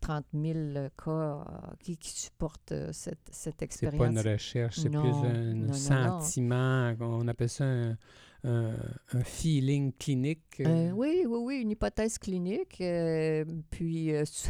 30 0.00 0.24
000 0.34 0.58
cas 1.02 1.10
euh, 1.10 1.44
qui, 1.80 1.96
qui 1.96 2.10
supportent 2.10 2.72
cette, 2.92 3.18
cette 3.30 3.56
C'est 3.58 3.62
expérience. 3.64 3.98
pas 3.98 4.06
une 4.08 4.18
recherche, 4.32 4.76
c'est 4.80 4.90
plus 4.90 4.98
un 4.98 5.02
non, 5.54 5.54
non, 5.54 5.66
non. 5.66 5.72
sentiment. 5.72 6.94
On 7.00 7.28
appelle 7.28 7.48
ça 7.48 7.64
un, 7.64 7.96
un- 8.44 8.76
un 9.12 9.24
feeling 9.24 9.92
clinique. 9.92 10.60
Euh, 10.60 10.90
oui, 10.92 11.24
oui, 11.26 11.38
oui, 11.42 11.60
une 11.60 11.70
hypothèse 11.70 12.18
clinique. 12.18 12.80
euh, 12.80 13.44
puis 13.70 14.14
euh, 14.14 14.24
sou- 14.26 14.48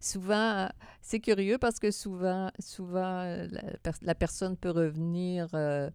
souvent, 0.00 0.68
c'est 1.00 1.20
curieux 1.20 1.58
parce 1.58 1.78
que 1.78 1.90
souvent, 1.90 2.50
souvent 2.58 3.20
euh, 3.20 3.46
la, 3.50 3.62
pers- 3.82 3.98
la 4.02 4.14
personne 4.14 4.56
peut 4.56 4.70
revenir, 4.70 5.48
euh, 5.54 5.88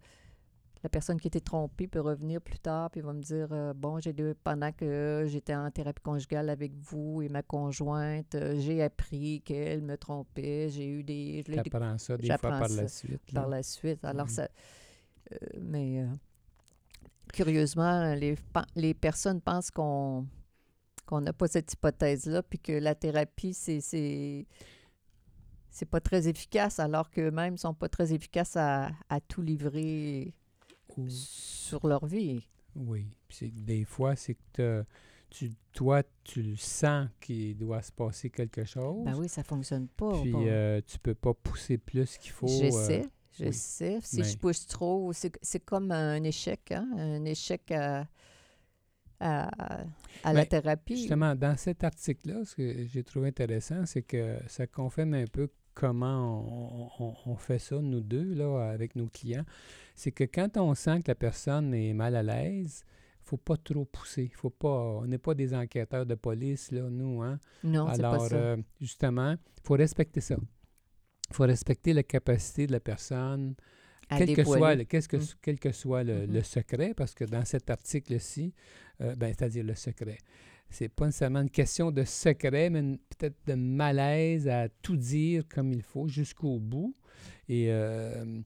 la 0.83 0.89
personne 0.89 1.19
qui 1.19 1.27
était 1.27 1.39
trompée 1.41 1.87
peut 1.87 1.99
revenir 1.99 2.39
plus 2.39 2.59
tard 2.59 2.91
puis 2.91 3.01
va 3.01 3.11
me 3.11 3.21
dire 3.21 3.47
euh, 3.51 3.73
bon, 3.73 3.99
j'ai 3.99 4.13
pendant 4.43 4.71
que 4.71 5.25
j'étais 5.27 5.55
en 5.55 5.69
thérapie 5.71 6.01
conjugale 6.03 6.49
avec 6.49 6.73
vous 6.75 7.21
et 7.23 7.27
ma 7.29 7.41
conjointe, 7.41 8.35
euh, 8.35 8.55
j'ai 8.59 8.83
appris 8.83 9.41
qu'elle 9.41 9.81
me 9.81 9.97
trompait, 9.97 10.69
j'ai 10.69 10.87
eu 10.87 11.03
des, 11.03 11.43
je 11.45 11.51
l'ai 11.51 11.63
Tu 11.63 11.69
apprends 11.75 11.97
ça 11.97 12.15
des 12.17 12.27
fois 12.27 12.33
j'apprends 12.35 12.59
par 12.59 12.69
la 12.69 12.87
suite. 12.87 13.31
là. 13.33 13.41
par 13.41 13.49
la 13.49 13.63
suite. 13.63 14.05
Alors, 14.05 14.27
Mhm. 14.27 14.31
ça. 14.31 14.47
euh, 15.33 15.37
mais 15.59 16.01
euh, 16.01 16.07
curieusement, 17.33 18.13
les, 18.15 18.35
les 18.75 18.93
personnes 18.93 19.41
pensent 19.41 19.71
qu'on 19.71 20.25
n'a 21.11 21.33
pas 21.33 21.47
cette 21.47 21.71
hypothèse-là, 21.73 22.43
puis 22.43 22.59
que 22.59 22.71
la 22.73 22.95
thérapie, 22.95 23.53
c'est. 23.53 23.79
c'est 23.81 24.45
pas 25.89 25.99
très 25.99 26.27
efficace, 26.27 26.79
alors 26.79 27.09
qu'eux-mêmes 27.09 27.53
ne 27.53 27.57
sont 27.59 27.73
pas 27.73 27.89
très 27.89 28.13
efficaces 28.13 28.55
à, 28.55 28.91
à 29.09 29.19
tout 29.19 29.41
livrer 29.41 30.33
sur 31.07 31.85
leur 31.87 32.05
vie. 32.05 32.47
Oui. 32.75 33.07
Puis 33.27 33.51
des 33.51 33.83
fois, 33.83 34.15
c'est 34.15 34.37
que 34.53 34.85
tu, 35.29 35.51
toi, 35.73 36.03
tu 36.23 36.41
le 36.43 36.55
sens 36.55 37.09
qu'il 37.19 37.57
doit 37.57 37.81
se 37.81 37.91
passer 37.91 38.29
quelque 38.29 38.63
chose. 38.63 39.03
Ben 39.03 39.17
oui, 39.17 39.27
ça 39.27 39.43
fonctionne 39.43 39.87
pas. 39.89 40.21
Puis 40.21 40.31
bon. 40.31 40.45
euh, 40.47 40.79
tu 40.85 40.97
peux 40.99 41.15
pas 41.15 41.33
pousser 41.33 41.77
plus 41.77 42.17
qu'il 42.17 42.31
faut. 42.31 42.47
euh, 42.47 42.71
sais, 42.71 43.05
je 43.37 43.45
oui. 43.45 43.53
sais. 43.53 43.99
Si 44.01 44.17
Mais- 44.17 44.23
je 44.23 44.37
pousse 44.37 44.65
trop, 44.67 45.11
c'est 45.13 45.59
comme 45.65 45.91
un 45.91 46.23
échec, 46.23 46.71
hein? 46.71 46.87
un 46.97 47.23
échec 47.25 47.71
à, 47.71 48.07
à, 49.19 49.83
à 50.23 50.33
la 50.33 50.45
thérapie. 50.45 50.97
Justement, 50.97 51.35
dans 51.35 51.55
cet 51.57 51.83
article-là, 51.83 52.43
ce 52.45 52.55
que 52.55 52.85
j'ai 52.85 53.03
trouvé 53.03 53.29
intéressant, 53.29 53.85
c'est 53.85 54.01
que 54.03 54.37
ça 54.47 54.67
confirme 54.67 55.13
un 55.13 55.25
peu 55.25 55.49
comment 55.73 56.91
on, 56.99 57.03
on- 57.05 57.15
on 57.25 57.35
fait 57.35 57.59
ça, 57.59 57.79
nous 57.81 58.01
deux, 58.01 58.33
là, 58.33 58.69
avec 58.71 58.95
nos 58.95 59.07
clients. 59.07 59.45
C'est 59.95 60.11
que 60.11 60.23
quand 60.25 60.57
on 60.57 60.73
sent 60.75 60.99
que 61.01 61.09
la 61.11 61.15
personne 61.15 61.73
est 61.73 61.93
mal 61.93 62.15
à 62.15 62.23
l'aise, 62.23 62.83
faut 63.23 63.37
pas 63.37 63.57
trop 63.57 63.85
pousser. 63.85 64.31
Faut 64.35 64.49
pas, 64.51 64.99
on 65.01 65.07
n'est 65.07 65.17
pas 65.17 65.33
des 65.33 65.53
enquêteurs 65.53 66.05
de 66.05 66.15
police, 66.15 66.71
là, 66.71 66.89
nous. 66.89 67.21
Hein? 67.23 67.39
Non, 67.63 67.87
c'est 67.93 68.01
pas 68.01 68.09
Alors, 68.09 68.27
ça. 68.27 68.35
euh, 68.35 68.57
justement, 68.79 69.31
il 69.31 69.61
faut 69.63 69.73
respecter 69.73 70.21
ça. 70.21 70.35
Il 71.29 71.35
faut 71.35 71.43
respecter 71.43 71.93
la 71.93 72.03
capacité 72.03 72.67
de 72.67 72.71
la 72.71 72.79
personne, 72.79 73.55
à 74.09 74.19
quel 74.19 74.35
que, 74.35 74.43
soit, 74.43 74.75
le, 74.75 74.83
que, 74.83 74.97
Mm. 74.97 75.19
quel 75.41 75.59
que 75.59 75.71
soit 75.71 76.03
le, 76.03 76.25
le 76.25 76.43
secret, 76.43 76.93
parce 76.95 77.13
que 77.13 77.25
dans 77.25 77.43
cet 77.45 77.69
article-ci, 77.69 78.53
euh, 79.01 79.15
ben, 79.15 79.33
c'est-à-dire 79.35 79.63
le 79.63 79.75
secret, 79.75 80.17
c'est 80.69 80.89
pas 80.89 81.05
nécessairement 81.05 81.41
une 81.41 81.49
question 81.49 81.91
de 81.91 82.03
secret, 82.03 82.69
mais 82.69 82.97
peut-être 83.17 83.37
de 83.47 83.53
malaise 83.53 84.47
à 84.47 84.69
tout 84.69 84.97
dire 84.97 85.43
comme 85.47 85.71
il 85.71 85.81
faut 85.81 86.07
jusqu'au 86.07 86.59
bout. 86.59 86.95
Et 87.47 87.67
euh, 87.69 88.41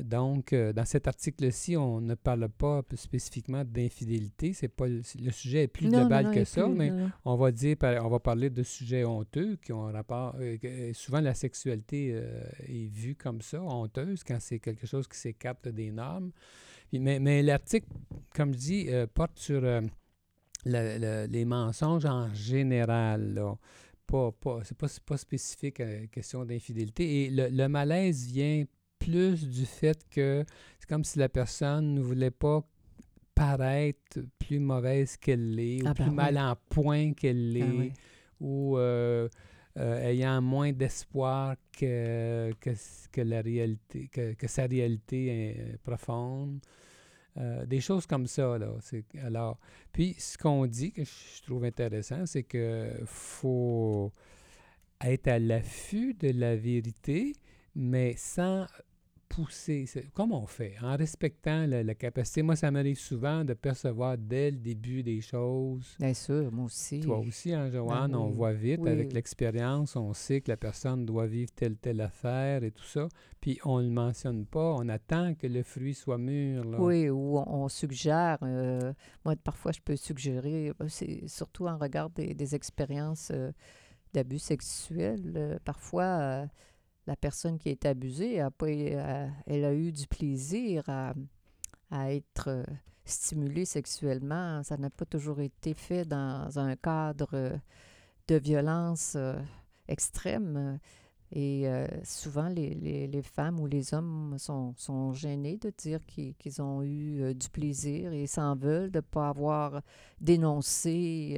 donc, 0.00 0.52
euh, 0.52 0.72
dans 0.72 0.84
cet 0.84 1.06
article-ci, 1.06 1.76
on 1.76 2.00
ne 2.00 2.14
parle 2.14 2.48
pas 2.48 2.82
spécifiquement 2.94 3.64
d'infidélité. 3.64 4.52
C'est 4.52 4.68
pas 4.68 4.88
le, 4.88 5.02
le 5.22 5.30
sujet 5.30 5.62
est 5.64 5.68
plus 5.68 5.86
Non, 5.88 6.00
global 6.00 6.24
non, 6.26 6.32
que 6.32 6.44
ça, 6.44 6.64
plus, 6.64 6.74
mais 6.74 6.92
on 7.24 7.36
va 7.36 7.52
dire, 7.52 7.76
on 7.82 8.08
va 8.08 8.18
parler 8.18 8.50
de 8.50 8.62
sujets 8.62 9.04
honteux 9.04 9.56
qui 9.62 9.72
ont 9.72 9.82
rapport. 9.92 10.34
euh, 10.40 10.56
euh, 10.64 10.90
souvent, 10.94 11.20
la 11.20 11.34
sexualité 11.34 12.10
euh, 12.12 12.42
est 12.66 12.86
vue 12.88 13.14
comme 13.14 13.40
ça, 13.40 13.62
honteuse, 13.62 14.24
quand 14.24 14.38
c'est 14.40 14.58
quelque 14.58 14.86
chose 14.86 15.06
qui 15.06 15.16
s'écarte 15.18 15.68
des 15.68 15.90
normes. 15.92 16.32
Mais 16.92 17.18
mais 17.18 17.42
l'article, 17.42 17.86
comme 18.34 18.52
je 18.52 18.58
dis, 18.58 18.88
porte 19.14 19.38
sur 19.38 19.60
le- 19.60 19.88
le- 20.64 21.26
les 21.26 21.44
mensonges 21.44 22.04
en 22.06 22.32
général. 22.34 23.34
Là. 23.34 23.56
Pas, 24.06 24.32
pas, 24.32 24.60
c'est 24.64 24.76
pas, 24.76 24.86
pas 25.06 25.16
spécifique 25.16 25.80
à 25.80 25.86
la 25.86 26.06
question 26.08 26.44
d'infidélité. 26.44 27.24
Et 27.24 27.30
le, 27.30 27.48
le 27.48 27.68
malaise 27.68 28.26
vient 28.26 28.64
plus 29.04 29.46
du 29.48 29.66
fait 29.66 29.98
que 30.10 30.44
c'est 30.78 30.88
comme 30.88 31.04
si 31.04 31.18
la 31.18 31.28
personne 31.28 31.94
ne 31.94 32.00
voulait 32.00 32.30
pas 32.30 32.62
paraître 33.34 34.20
plus 34.38 34.60
mauvaise 34.60 35.16
qu'elle 35.16 35.54
l'est, 35.54 35.82
ou 35.82 35.86
Ah 35.86 35.94
ben 35.94 36.04
plus 36.04 36.10
oui. 36.10 36.14
mal 36.16 36.38
en 36.38 36.56
point 36.70 37.12
qu'elle 37.12 37.52
l'est, 37.52 37.62
Ah 37.62 37.74
oui. 37.78 37.92
ou 38.40 38.78
euh, 38.78 39.28
euh, 39.76 40.08
ayant 40.08 40.40
moins 40.40 40.72
d'espoir 40.72 41.56
que, 41.76 42.52
que, 42.60 43.20
la 43.20 43.40
réalité, 43.42 44.08
que, 44.12 44.34
que 44.34 44.46
sa 44.46 44.66
réalité 44.66 45.26
est 45.26 45.78
profonde. 45.82 46.60
Euh, 47.36 47.66
des 47.66 47.80
choses 47.80 48.06
comme 48.06 48.28
ça, 48.28 48.56
là. 48.58 48.68
Alors, 49.24 49.58
puis, 49.92 50.14
ce 50.18 50.38
qu'on 50.38 50.66
dit, 50.66 50.92
que 50.92 51.02
je 51.02 51.42
trouve 51.42 51.64
intéressant, 51.64 52.26
c'est 52.26 52.44
que 52.44 52.92
faut 53.06 54.12
être 55.00 55.26
à 55.26 55.40
l'affût 55.40 56.14
de 56.14 56.28
la 56.28 56.54
vérité, 56.54 57.32
mais 57.74 58.14
sans 58.16 58.66
pousser. 59.28 59.86
C'est- 59.86 60.10
Comme 60.12 60.32
on 60.32 60.46
fait, 60.46 60.74
en 60.82 60.96
respectant 60.96 61.66
la, 61.66 61.82
la 61.82 61.94
capacité? 61.94 62.42
Moi, 62.42 62.56
ça 62.56 62.70
m'arrive 62.70 62.98
souvent 62.98 63.44
de 63.44 63.54
percevoir 63.54 64.16
dès 64.18 64.50
le 64.50 64.56
début 64.58 65.02
des 65.02 65.20
choses. 65.20 65.96
Bien 65.98 66.14
sûr, 66.14 66.50
moi 66.52 66.66
aussi. 66.66 67.00
Toi 67.00 67.18
aussi, 67.18 67.52
hein, 67.52 67.70
Joanne, 67.70 68.14
on 68.14 68.28
oui. 68.28 68.34
voit 68.34 68.52
vite, 68.52 68.80
Oui. 68.82 68.90
avec 68.90 69.12
l'expérience, 69.12 69.96
on 69.96 70.12
sait 70.12 70.40
que 70.40 70.50
la 70.50 70.56
personne 70.56 71.04
doit 71.04 71.26
vivre 71.26 71.50
telle, 71.54 71.76
telle 71.76 72.00
affaire 72.00 72.62
et 72.64 72.70
tout 72.70 72.84
ça. 72.84 73.08
Puis 73.40 73.58
on 73.64 73.78
ne 73.80 73.84
le 73.86 73.90
mentionne 73.92 74.46
pas, 74.46 74.74
on 74.78 74.88
attend 74.88 75.34
que 75.34 75.46
le 75.46 75.62
fruit 75.62 75.94
soit 75.94 76.18
mûr. 76.18 76.64
Là. 76.64 76.80
Oui, 76.80 77.08
ou 77.10 77.38
on, 77.38 77.68
suggère. 77.68 78.38
euh, 78.42 78.92
moi, 79.24 79.34
parfois, 79.36 79.72
je 79.72 79.80
peux 79.80 79.96
suggérer, 79.96 80.70
euh, 80.80 80.88
c'est 80.88 81.26
surtout 81.28 81.66
en 81.66 81.76
regard 81.76 82.10
des, 82.10 82.34
des 82.34 82.54
expériences 82.54 83.30
euh, 83.34 83.50
d'abus 84.12 84.38
sexuels. 84.38 85.32
euh, 85.36 85.58
parfois, 85.64 86.46
la 87.06 87.16
personne 87.16 87.58
qui 87.58 87.68
est 87.68 87.84
abusée, 87.86 88.40
a 88.40 88.50
pas, 88.50 88.68
elle 88.70 89.64
a 89.64 89.74
eu 89.74 89.92
du 89.92 90.06
plaisir 90.06 90.84
à, 90.88 91.14
à 91.90 92.12
être 92.12 92.48
euh, 92.48 92.64
stimulée 93.04 93.64
sexuellement. 93.64 94.62
Ça 94.62 94.76
n'a 94.76 94.90
pas 94.90 95.04
toujours 95.04 95.40
été 95.40 95.74
fait 95.74 96.04
dans 96.04 96.58
un 96.58 96.76
cadre 96.76 97.28
euh, 97.34 97.56
de 98.28 98.36
violence 98.36 99.14
euh, 99.16 99.38
extrême. 99.88 100.78
Et 101.36 101.66
souvent, 102.04 102.46
les, 102.48 102.74
les- 103.08 103.22
femmes 103.22 103.58
ou 103.58 103.66
les 103.66 103.92
hommes 103.92 104.36
sont, 104.38 104.72
sont 104.76 105.12
gênés 105.14 105.56
de 105.56 105.72
dire 105.76 105.98
qu'ils 106.06 106.62
ont 106.62 106.84
eu 106.84 107.34
du 107.34 107.48
plaisir 107.48 108.12
et 108.12 108.28
s'en 108.28 108.54
veulent 108.54 108.92
de 108.92 108.98
ne 108.98 109.00
pas 109.00 109.30
avoir 109.30 109.82
dénoncé. 110.20 111.36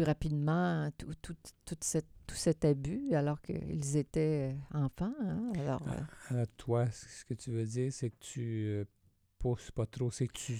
Euh. 0.00 0.04
plus 0.04 0.04
rapidement 0.04 0.90
tout, 0.98 1.14
tout, 1.22 1.36
tout, 1.64 1.76
cette, 1.80 2.06
tout 2.26 2.34
cet 2.34 2.64
abus 2.64 3.14
alors 3.14 3.40
qu'ils 3.40 3.96
étaient 3.96 4.56
enfants. 4.72 5.14
Hein. 5.22 5.52
Alors, 5.58 5.82
ah, 5.86 6.06
alors, 6.30 6.46
toi, 6.56 6.86
ce 6.90 7.24
que 7.24 7.34
tu 7.34 7.50
veux 7.50 7.64
dire, 7.64 7.92
c'est 7.92 8.10
que 8.10 8.18
tu 8.20 8.84
pousses 9.38 9.70
pas 9.70 9.86
trop, 9.86 10.10
c'est 10.10 10.26
que 10.26 10.32
tu... 10.32 10.58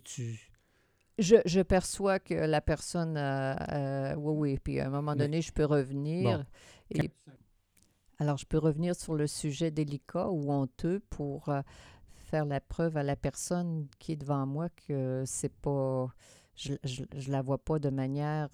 tu 0.00 0.48
je, 1.18 1.36
je, 1.44 1.60
perçois 1.60 2.18
que 2.18 2.34
la 2.34 2.60
personne, 2.60 3.18
oui, 4.16 4.34
oui, 4.36 4.58
puis 4.58 4.80
à 4.80 4.86
un 4.86 4.90
moment 4.90 5.14
donné, 5.14 5.42
je 5.42 5.52
peux 5.52 5.66
revenir. 5.66 6.44
Et, 6.90 7.10
alors, 8.18 8.38
je 8.38 8.46
peux 8.46 8.58
revenir 8.58 8.94
sur 8.94 9.14
le 9.14 9.26
sujet 9.26 9.70
délicat 9.70 10.28
ou 10.30 10.50
honteux 10.52 11.00
pour 11.10 11.50
faire 12.32 12.46
la 12.46 12.60
preuve 12.60 12.96
à 12.96 13.02
la 13.02 13.14
personne 13.14 13.86
qui 13.98 14.12
est 14.12 14.16
devant 14.16 14.46
moi 14.46 14.68
que 14.70 15.22
c'est 15.26 15.52
pas. 15.52 16.08
Je, 16.54 16.74
je, 16.84 17.30
la 17.30 17.40
vois 17.40 17.58
pas 17.58 17.78
de 17.78 17.88
manière, 17.88 18.48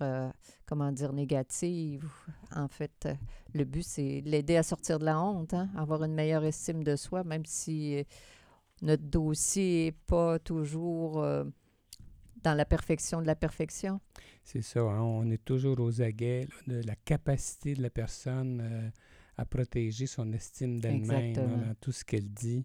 comment 0.66 0.92
dire, 0.92 1.12
négative. 1.12 2.08
En 2.54 2.68
fait, 2.68 3.08
le 3.54 3.64
but, 3.64 3.82
c'est 3.82 4.22
l'aider 4.24 4.56
à 4.56 4.62
sortir 4.62 4.98
de 4.98 5.04
la 5.04 5.20
honte, 5.20 5.52
hein, 5.52 5.68
avoir 5.76 6.04
une 6.04 6.14
meilleure 6.14 6.44
estime 6.44 6.84
de 6.84 6.94
soi, 6.94 7.24
même 7.24 7.44
si 7.44 8.04
notre 8.82 9.02
dossier 9.02 9.86
n'est 9.86 9.92
pas 10.06 10.38
toujours 10.38 11.24
dans 12.42 12.54
la 12.54 12.64
perfection 12.64 13.20
de 13.20 13.26
la 13.26 13.34
perfection. 13.34 14.00
C'est 14.42 14.62
ça, 14.62 14.80
hein, 14.80 15.02
on 15.02 15.30
est 15.30 15.44
toujours 15.44 15.78
aux 15.80 16.00
aguets 16.00 16.48
de 16.66 16.80
la 16.86 16.94
capacité 16.96 17.74
de 17.74 17.82
la 17.82 17.90
personne 17.90 18.60
euh, 18.62 18.88
à 19.36 19.44
protéger 19.44 20.06
son 20.06 20.32
estime 20.32 20.80
d'elle-même 20.80 21.32
dans 21.34 21.74
tout 21.80 21.92
ce 21.92 22.04
qu'elle 22.04 22.30
dit. 22.32 22.64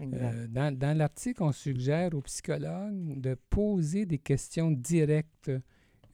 Euh, 0.00 0.46
dans, 0.48 0.76
dans 0.76 0.96
l'article, 0.96 1.42
on 1.42 1.52
suggère 1.52 2.14
aux 2.14 2.22
psychologues 2.22 3.20
de 3.20 3.36
poser 3.50 4.06
des 4.06 4.18
questions 4.18 4.70
directes 4.70 5.50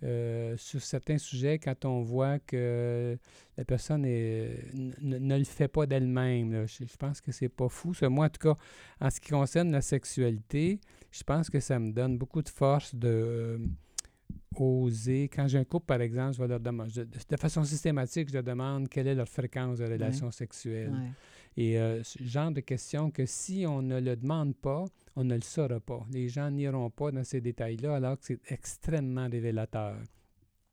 euh, 0.05 0.57
sur 0.57 0.81
certains 0.81 1.19
sujets 1.19 1.59
quand 1.59 1.85
on 1.85 2.03
voit 2.03 2.39
que 2.39 3.19
la 3.57 3.65
personne 3.65 4.03
ne, 4.03 5.37
le 5.39 5.45
fait 5.45 5.67
pas 5.67 5.87
d'elle-même. 5.87 6.67
Je, 6.67 6.85
je, 6.85 6.97
pense 6.97 7.21
que 7.21 7.33
c'est 7.33 7.49
pas 7.49 7.69
fou. 7.69 7.93
Moi, 8.03 8.27
en 8.27 8.29
tout 8.29 8.55
cas, 8.55 8.57
en 9.01 9.11
ce 9.11 9.21
qui 9.21 9.31
concerne 9.31 9.73
la 9.73 9.81
sexualité, 9.81 10.81
je 11.11 11.25
pense 11.25 11.51
que 11.51 11.59
ça 11.59 11.81
me 11.81 11.91
donne 11.91 12.17
beaucoup 12.17 12.43
de 12.43 12.49
force 12.49 12.95
de 12.95 13.09
euh, 13.09 13.59
oser. 14.55 15.29
Quand 15.35 15.49
j'ai 15.49 15.59
un 15.59 15.65
couple, 15.65 15.87
par 15.87 16.01
exemple, 16.01 16.35
je 16.35 16.43
vais 16.43 16.49
leur 16.49 16.61
demander, 16.61 17.05
de, 17.05 17.37
façon 17.37 17.65
systématique, 17.65 18.29
je 18.29 18.35
leur 18.35 18.45
demande 18.45 18.89
quelle 18.89 19.09
est 19.09 19.17
leur 19.17 19.29
fréquence 19.29 19.79
de 19.79 19.85
relations 19.85 20.31
sexuelles. 20.31 20.93
Et 21.59 21.77
euh, 21.77 22.05
ce 22.05 22.23
genre 22.23 22.53
de 22.53 22.61
questions 22.61 23.11
que 23.11 23.27
si 23.27 23.67
on 23.67 23.83
ne 23.83 23.99
le 23.99 24.15
demande 24.15 24.55
pas, 24.55 24.85
on 25.17 25.25
ne 25.25 25.35
le 25.35 25.41
saura 25.41 25.81
pas. 25.81 26.07
Les 26.13 26.29
gens 26.29 26.53
n'iront 26.53 26.89
pas 26.89 27.11
dans 27.11 27.25
ces 27.25 27.41
détails-là 27.41 27.97
alors 27.97 28.17
que 28.17 28.27
c'est 28.27 28.53
extrêmement 28.53 29.29
révélateur. 29.29 29.97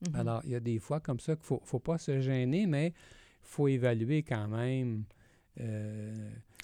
Mm-hmm. 0.03 0.15
Alors, 0.15 0.41
il 0.43 0.51
y 0.51 0.55
a 0.55 0.59
des 0.59 0.77
fois 0.77 0.99
comme 0.99 1.19
ça 1.19 1.33
qu'il 1.33 1.41
ne 1.41 1.45
faut, 1.47 1.61
faut, 1.63 1.79
pas 1.79 1.97
se 1.97 2.19
gêner, 2.19 2.67
mais 2.67 2.89
il 2.89 2.93
faut 3.41 3.67
évaluer 3.67 4.21
quand 4.21 4.47
même. 4.47 5.05
Euh, 5.59 6.13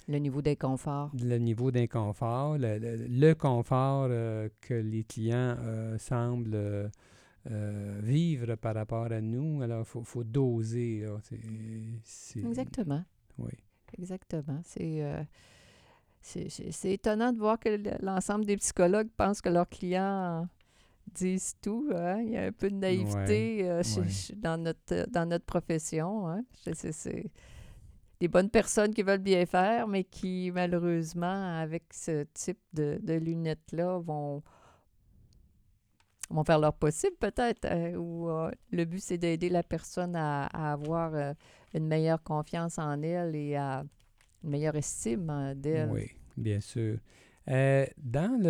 le 0.06 0.18
niveau 0.18 0.40
d'inconfort. 0.40 1.10
Le 1.20 1.38
niveau 1.38 1.72
d'inconfort, 1.72 2.58
le, 2.58 2.78
le, 2.78 3.34
confort 3.34 4.06
euh, 4.08 4.48
que 4.60 4.74
les 4.74 5.02
clients 5.02 5.56
semblent 5.98 6.92
vivre 7.44 8.54
par 8.54 8.76
rapport 8.76 9.10
à 9.10 9.20
nous. 9.20 9.62
Alors, 9.62 9.80
il 9.80 9.86
faut, 9.86 10.04
faut, 10.04 10.22
doser. 10.22 11.04
Exactement. 12.36 13.02
Oui. 13.38 13.50
Exactement. 13.98 14.60
Euh, 14.80 15.24
c'est, 16.20 16.48
c'est, 16.48 16.92
étonnant 16.92 17.32
de 17.32 17.38
voir 17.38 17.58
que 17.58 17.80
l'ensemble 18.04 18.44
des 18.44 18.56
psychologues 18.56 19.10
pensent 19.16 19.40
que 19.40 19.48
leurs 19.48 19.68
clients 19.68 20.48
disent 21.14 21.56
tout. 21.60 21.88
Hein. 21.94 22.20
Il 22.22 22.30
y 22.30 22.36
a 22.36 22.44
un 22.44 22.52
peu 22.52 22.70
de 22.70 22.76
naïveté 22.76 23.68
euh, 23.68 23.82
dans, 24.36 24.60
notre, 24.60 25.10
dans 25.10 25.28
notre 25.28 25.44
profession. 25.44 26.28
Hein. 26.28 26.44
C'est, 26.72 27.30
des 28.20 28.28
bonnes 28.28 28.50
personnes 28.50 28.94
qui 28.94 29.02
veulent 29.02 29.18
bien 29.18 29.44
faire, 29.46 29.88
mais 29.88 30.04
qui, 30.04 30.52
malheureusement, 30.54 31.58
avec 31.58 31.82
ce 31.92 32.22
type 32.34 32.60
de, 32.72 33.00
de 33.02 33.14
lunettes-là, 33.14 33.98
vont, 33.98 34.44
vont 36.30 36.44
faire 36.44 36.60
leur 36.60 36.74
possible 36.74 37.16
peut-être. 37.18 37.64
Hein, 37.64 37.94
ou 37.96 38.28
le 38.70 38.84
but, 38.84 39.00
c'est 39.00 39.18
d'aider 39.18 39.48
la 39.48 39.64
personne 39.64 40.14
à, 40.14 40.46
à 40.46 40.72
avoir 40.72 41.34
une 41.74 41.86
meilleure 41.86 42.22
confiance 42.22 42.78
en 42.78 43.00
elle 43.02 43.34
et 43.34 43.56
à 43.56 43.84
une 44.44 44.50
meilleure 44.50 44.76
estime 44.76 45.30
hein, 45.30 45.54
d'elle. 45.54 45.90
Oui, 45.90 46.10
bien 46.36 46.60
sûr. 46.60 46.98
Euh, 47.48 47.86
dans 47.98 48.40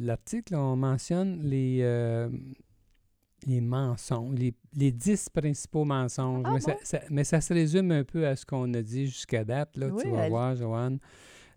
l'article, 0.00 0.54
on 0.54 0.76
mentionne 0.76 1.42
les, 1.42 1.80
euh, 1.82 2.30
les 3.46 3.60
mensonges, 3.60 4.38
les, 4.38 4.54
les 4.74 4.90
dix 4.90 5.28
principaux 5.28 5.84
mensonges. 5.84 6.44
Ah 6.46 6.52
mais, 6.54 6.60
ça, 6.60 7.00
mais, 7.10 7.24
ça, 7.24 7.40
se 7.40 7.52
résume 7.52 7.90
un 7.90 8.04
peu 8.04 8.26
à 8.26 8.36
ce 8.36 8.46
qu'on 8.46 8.72
a 8.74 8.82
dit 8.82 9.06
jusqu'à 9.06 9.44
date. 9.44 9.76
Là, 9.76 9.90
tu 10.00 10.08
vas 10.08 10.28
voir, 10.28 10.56
Joanne. 10.56 10.98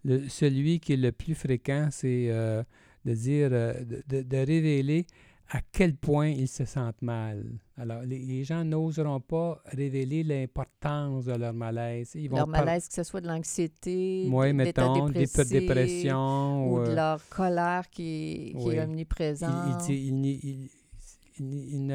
celui 0.06 0.80
qui 0.80 0.94
est 0.94 0.98
le 0.98 1.12
plus 1.12 1.36
fréquent, 1.36 1.88
c'est 1.92 2.28
euh, 2.30 2.62
de 3.06 3.14
dire, 3.14 3.50
de, 3.50 4.22
de, 4.22 4.38
révéler 4.38 5.06
à 5.54 5.60
quel 5.72 5.96
point 5.96 6.30
ils 6.30 6.48
se 6.48 6.64
sentent 6.64 7.02
mal. 7.02 7.44
Alors, 7.78 8.04
les, 8.04 8.44
gens 8.46 8.64
n'oseront 8.64 9.20
pas 9.20 9.62
révéler 9.66 10.24
l'importance 10.24 11.26
de 11.26 11.34
leur 11.34 11.54
malaise. 11.54 12.12
Ils 12.16 12.30
vont 12.30 12.38
leur 12.38 12.48
malaise, 12.48 12.88
que 12.88 12.94
ce 12.94 13.04
soit 13.04 13.20
de 13.20 13.28
l'anxiété, 13.28 14.30
oui, 14.32 14.54
mettons, 14.54 15.10
des 15.10 15.28
dépression. 15.50 16.72
Ou, 16.72 16.86
de 16.86 16.94
leur 16.94 17.28
colère 17.28 17.90
qui, 17.90 18.56
qui 18.58 18.70
est 18.70 18.82
omniprésente. 18.82 19.90
Ils, 19.90 20.70
ils, 21.38 21.90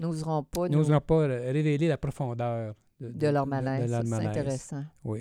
n'oseront 0.00 0.42
pas, 0.42 0.68
pas 1.00 1.26
révéler 1.26 1.86
la 1.86 1.98
profondeur 1.98 2.74
de, 3.00 3.12
de 3.12 3.26
leur 3.28 3.46
malaise. 3.46 3.94
C'est 4.04 4.26
intéressant. 4.26 4.84
Oui. 5.04 5.20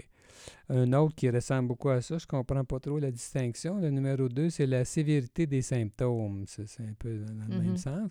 Un 0.69 0.91
autre 0.93 1.15
qui 1.15 1.30
ressemble 1.30 1.69
beaucoup 1.69 1.89
à 1.89 2.02
ça, 2.02 2.17
je 2.17 2.26
ne 2.26 2.28
comprends 2.28 2.65
pas 2.65 2.80
trop 2.80 3.00
la 3.00 3.12
distinction. 3.12 3.80
Le 3.80 3.89
numéro 3.89 4.28
2, 4.28 4.50
c'est 4.50 4.65
la 4.65 4.84
sévérité 4.86 5.47
des 5.47 5.62
symptômes. 5.62 6.43
C'est 6.47 6.82
un 6.82 6.93
peu 6.97 7.19
dans 7.19 7.34
le 7.34 7.62
même 7.62 7.73
mm-hmm. 7.73 7.78
sens. 7.78 8.10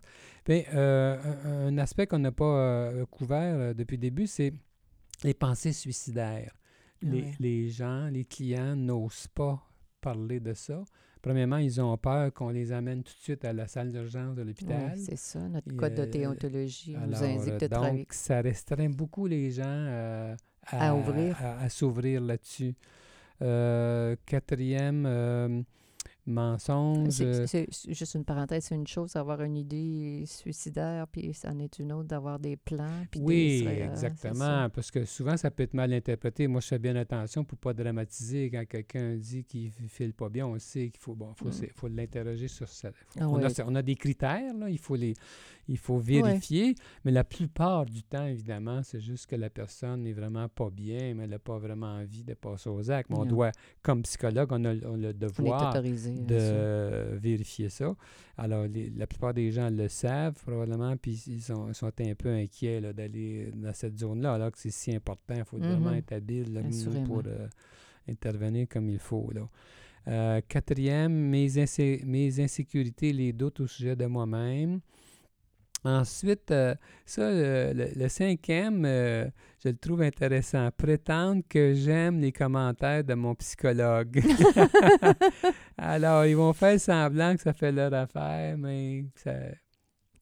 Euh, 0.49 1.69
un, 1.69 1.79
aspect 1.79 2.07
qu'on 2.07 2.19
n'a 2.19 2.33
pas 2.33 2.45
euh, 2.45 3.07
couvert 3.07 3.55
euh, 3.55 3.75
depuis 3.75 3.97
le 3.97 4.03
début, 4.03 4.27
c'est 4.27 4.53
les 5.23 5.35
pensées 5.35 5.73
suicidaires. 5.73 6.55
Les, 7.03 7.27
les, 7.39 7.69
gens, 7.69 8.09
les 8.09 8.25
clients 8.25 8.75
n'osent 8.75 9.29
pas 9.29 9.63
parler 10.01 10.41
de 10.41 10.55
ça. 10.55 10.83
Premièrement, 11.21 11.59
ils 11.59 11.81
ont 11.81 11.97
peur 11.99 12.33
qu'on 12.33 12.51
les 12.51 12.73
amène 12.73 13.03
tout 13.03 13.13
de 13.13 13.19
suite 13.19 13.45
à 13.45 13.53
la 13.53 13.67
salle 13.67 13.93
d'urgence 13.93 14.35
de 14.35 14.43
l'hôpital. 14.43 14.93
Oui, 14.95 15.05
c'est 15.05 15.17
ça. 15.19 15.41
Notre 15.41 15.75
code 15.77 15.95
de 15.95 16.05
déontologie 16.05 16.97
nous 16.97 17.23
indique 17.23 17.59
de 17.59 17.67
Donc, 17.67 18.13
ça 18.13 18.41
restreint 18.41 18.89
beaucoup 18.89 19.27
les 19.27 19.51
gens 19.51 20.37
à, 20.67 20.95
ouvrir. 20.95 21.37
À, 21.43 21.69
s'ouvrir 21.69 22.21
là-dessus. 22.21 22.75
Euh, 23.43 24.17
quatrième 24.25 25.05
euh, 25.07 25.63
mensonge. 26.27 27.21
Euh, 27.21 27.47
c'est 27.47 27.69
juste 27.89 28.15
une 28.15 28.25
parenthèse, 28.25 28.65
c'est 28.65 28.75
une 28.75 28.87
chose 28.87 29.13
d'avoir 29.13 29.43
une 29.43 29.57
idée 29.57 30.25
suicidaire, 30.27 31.07
puis 31.09 31.33
c'en 31.35 31.59
est 31.59 31.79
une 31.79 31.93
autre 31.93 32.09
d'avoir 32.09 32.39
des 32.39 32.57
plans. 32.57 33.05
oui, 33.17 33.67
exactement, 33.67 34.69
parce 34.71 34.91
que 34.91 35.05
souvent 35.05 35.37
ça 35.37 35.51
peut 35.51 35.63
être 35.63 35.75
mal 35.75 35.93
interprété. 35.93 36.47
Moi, 36.47 36.61
je 36.61 36.69
fais 36.69 36.79
bien 36.79 36.97
attention 36.97 37.45
pour 37.45 37.59
ne 37.59 37.61
pas 37.61 37.75
dramatiser 37.75 38.51
quand 38.51 38.65
quelqu'un 38.67 39.17
dit 39.17 39.45
qu'il 39.45 39.73
ne 39.81 39.89
file 39.89 40.15
pas 40.15 40.29
bien. 40.29 40.47
On 40.47 40.59
sait 40.59 40.89
qu'il 40.89 41.01
faut, 41.01 41.15
bon, 41.15 41.33
faut, 41.35 41.49
mm. 41.49 41.69
faut 41.75 41.89
l'interroger 41.89 42.49
sur 42.49 42.69
ça. 42.69 42.91
Ah 43.21 43.29
on, 43.29 43.43
a, 43.43 43.49
on, 43.65 43.75
a, 43.75 43.83
des 43.83 43.97
critères, 43.97 44.55
là, 44.55 44.69
il 44.69 44.79
faut 44.79 44.97
les, 44.97 45.15
il 45.69 45.79
faut 45.79 45.99
vérifier, 45.99 46.75
mais 47.05 47.11
la 47.11 47.25
plupart 47.25 47.87
du 47.87 48.03
temps, 48.03 48.27
évidemment, 48.27 48.83
c'est 48.83 49.01
juste 49.01 49.27
que 49.27 49.37
la 49.37 49.51
personne 49.51 50.03
n'est 50.03 50.13
vraiment 50.13 50.49
pas 50.49 50.71
bien, 50.71 51.15
mais 51.15 51.25
elle 51.25 51.31
n'a 51.31 51.39
pas 51.39 51.59
vraiment 51.59 51.95
envie 51.97 52.25
de 52.25 52.35
passer 52.35 52.69
aux 52.69 52.91
actes. 52.91 53.11
Mais 53.11 53.19
on 53.19 53.25
doit, 53.25 53.51
comme 53.83 54.03
psychologue, 54.03 54.49
on 54.53 54.65
a, 54.65 54.75
le 54.75 55.13
devoir 55.13 55.83
de 55.83 57.17
vérifier 57.17 57.69
ça. 57.69 57.95
Alors, 58.39 58.67
la 58.97 59.07
plupart 59.07 59.35
des 59.35 59.51
gens 59.51 59.71
le 59.71 59.89
savent 59.89 60.41
probablement, 60.43 60.97
puis 60.97 61.23
ils 61.27 61.43
sont, 61.43 61.73
sont 61.73 61.93
un 62.01 62.15
peu 62.15 62.29
inquiets 62.29 62.81
d'aller 62.93 63.51
dans 63.55 63.73
cette 63.73 63.99
zone-là, 63.99 64.35
alors 64.35 64.53
que 64.53 64.59
c'est 64.59 64.71
si 64.71 64.95
important. 64.95 65.35
Il 65.37 65.45
faut 65.45 65.59
vraiment 65.59 65.91
mm-hmm. 65.91 65.99
être 65.99 66.13
habile 66.13 66.63
pour 67.07 67.23
euh, 67.27 67.49
intervenir 68.09 68.69
comme 68.69 68.89
il 68.89 68.99
faut. 68.99 69.31
Là. 69.33 69.49
Euh, 70.09 70.41
quatrième, 70.47 71.13
mes, 71.13 71.49
mes 72.05 72.41
insécurités, 72.41 73.13
les 73.13 73.33
doutes 73.33 73.61
au 73.61 73.67
sujet 73.67 73.97
de 73.97 74.07
moi-même. 74.07 74.81
Ensuite, 75.85 76.51
euh, 76.51 76.75
ça, 77.05 77.31
le, 77.31 78.09
cinquième, 78.09 78.85
euh, 78.85 79.27
je 79.63 79.69
le 79.69 79.77
trouve 79.77 80.03
intéressant. 80.03 80.69
Prétendre 80.77 81.43
que 81.49 81.75
j'aime 81.75 82.21
les 82.21 82.33
commentaires 82.33 83.05
de 83.05 83.15
mon 83.15 83.35
psychologue. 83.37 84.21
Alors, 85.79 86.25
ils 86.27 86.37
vont 86.37 86.53
faire 86.53 86.81
semblant 86.81 87.37
que 87.37 87.43
ça 87.43 87.53
fait 87.53 87.73
leur 87.73 87.95
affaire, 87.95 88.59
mais 88.59 89.05
ça 89.15 89.33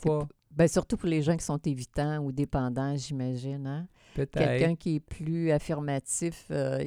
pas. 0.05 0.29
Ben, 0.51 0.69
surtout 0.69 0.97
pour 0.97 1.09
les 1.09 1.23
gens 1.23 1.37
qui 1.37 1.45
sont 1.45 1.59
évitants 1.59 2.19
ou 2.19 2.31
dépendants, 2.31 2.97
j'imagine. 2.97 3.67
Hein? 3.67 3.89
Quelqu'un 4.15 4.77
qui 4.77 4.97
est 4.97 5.01
plus 5.01 5.51
affirmatif, 5.51 6.47
euh, 6.51 6.85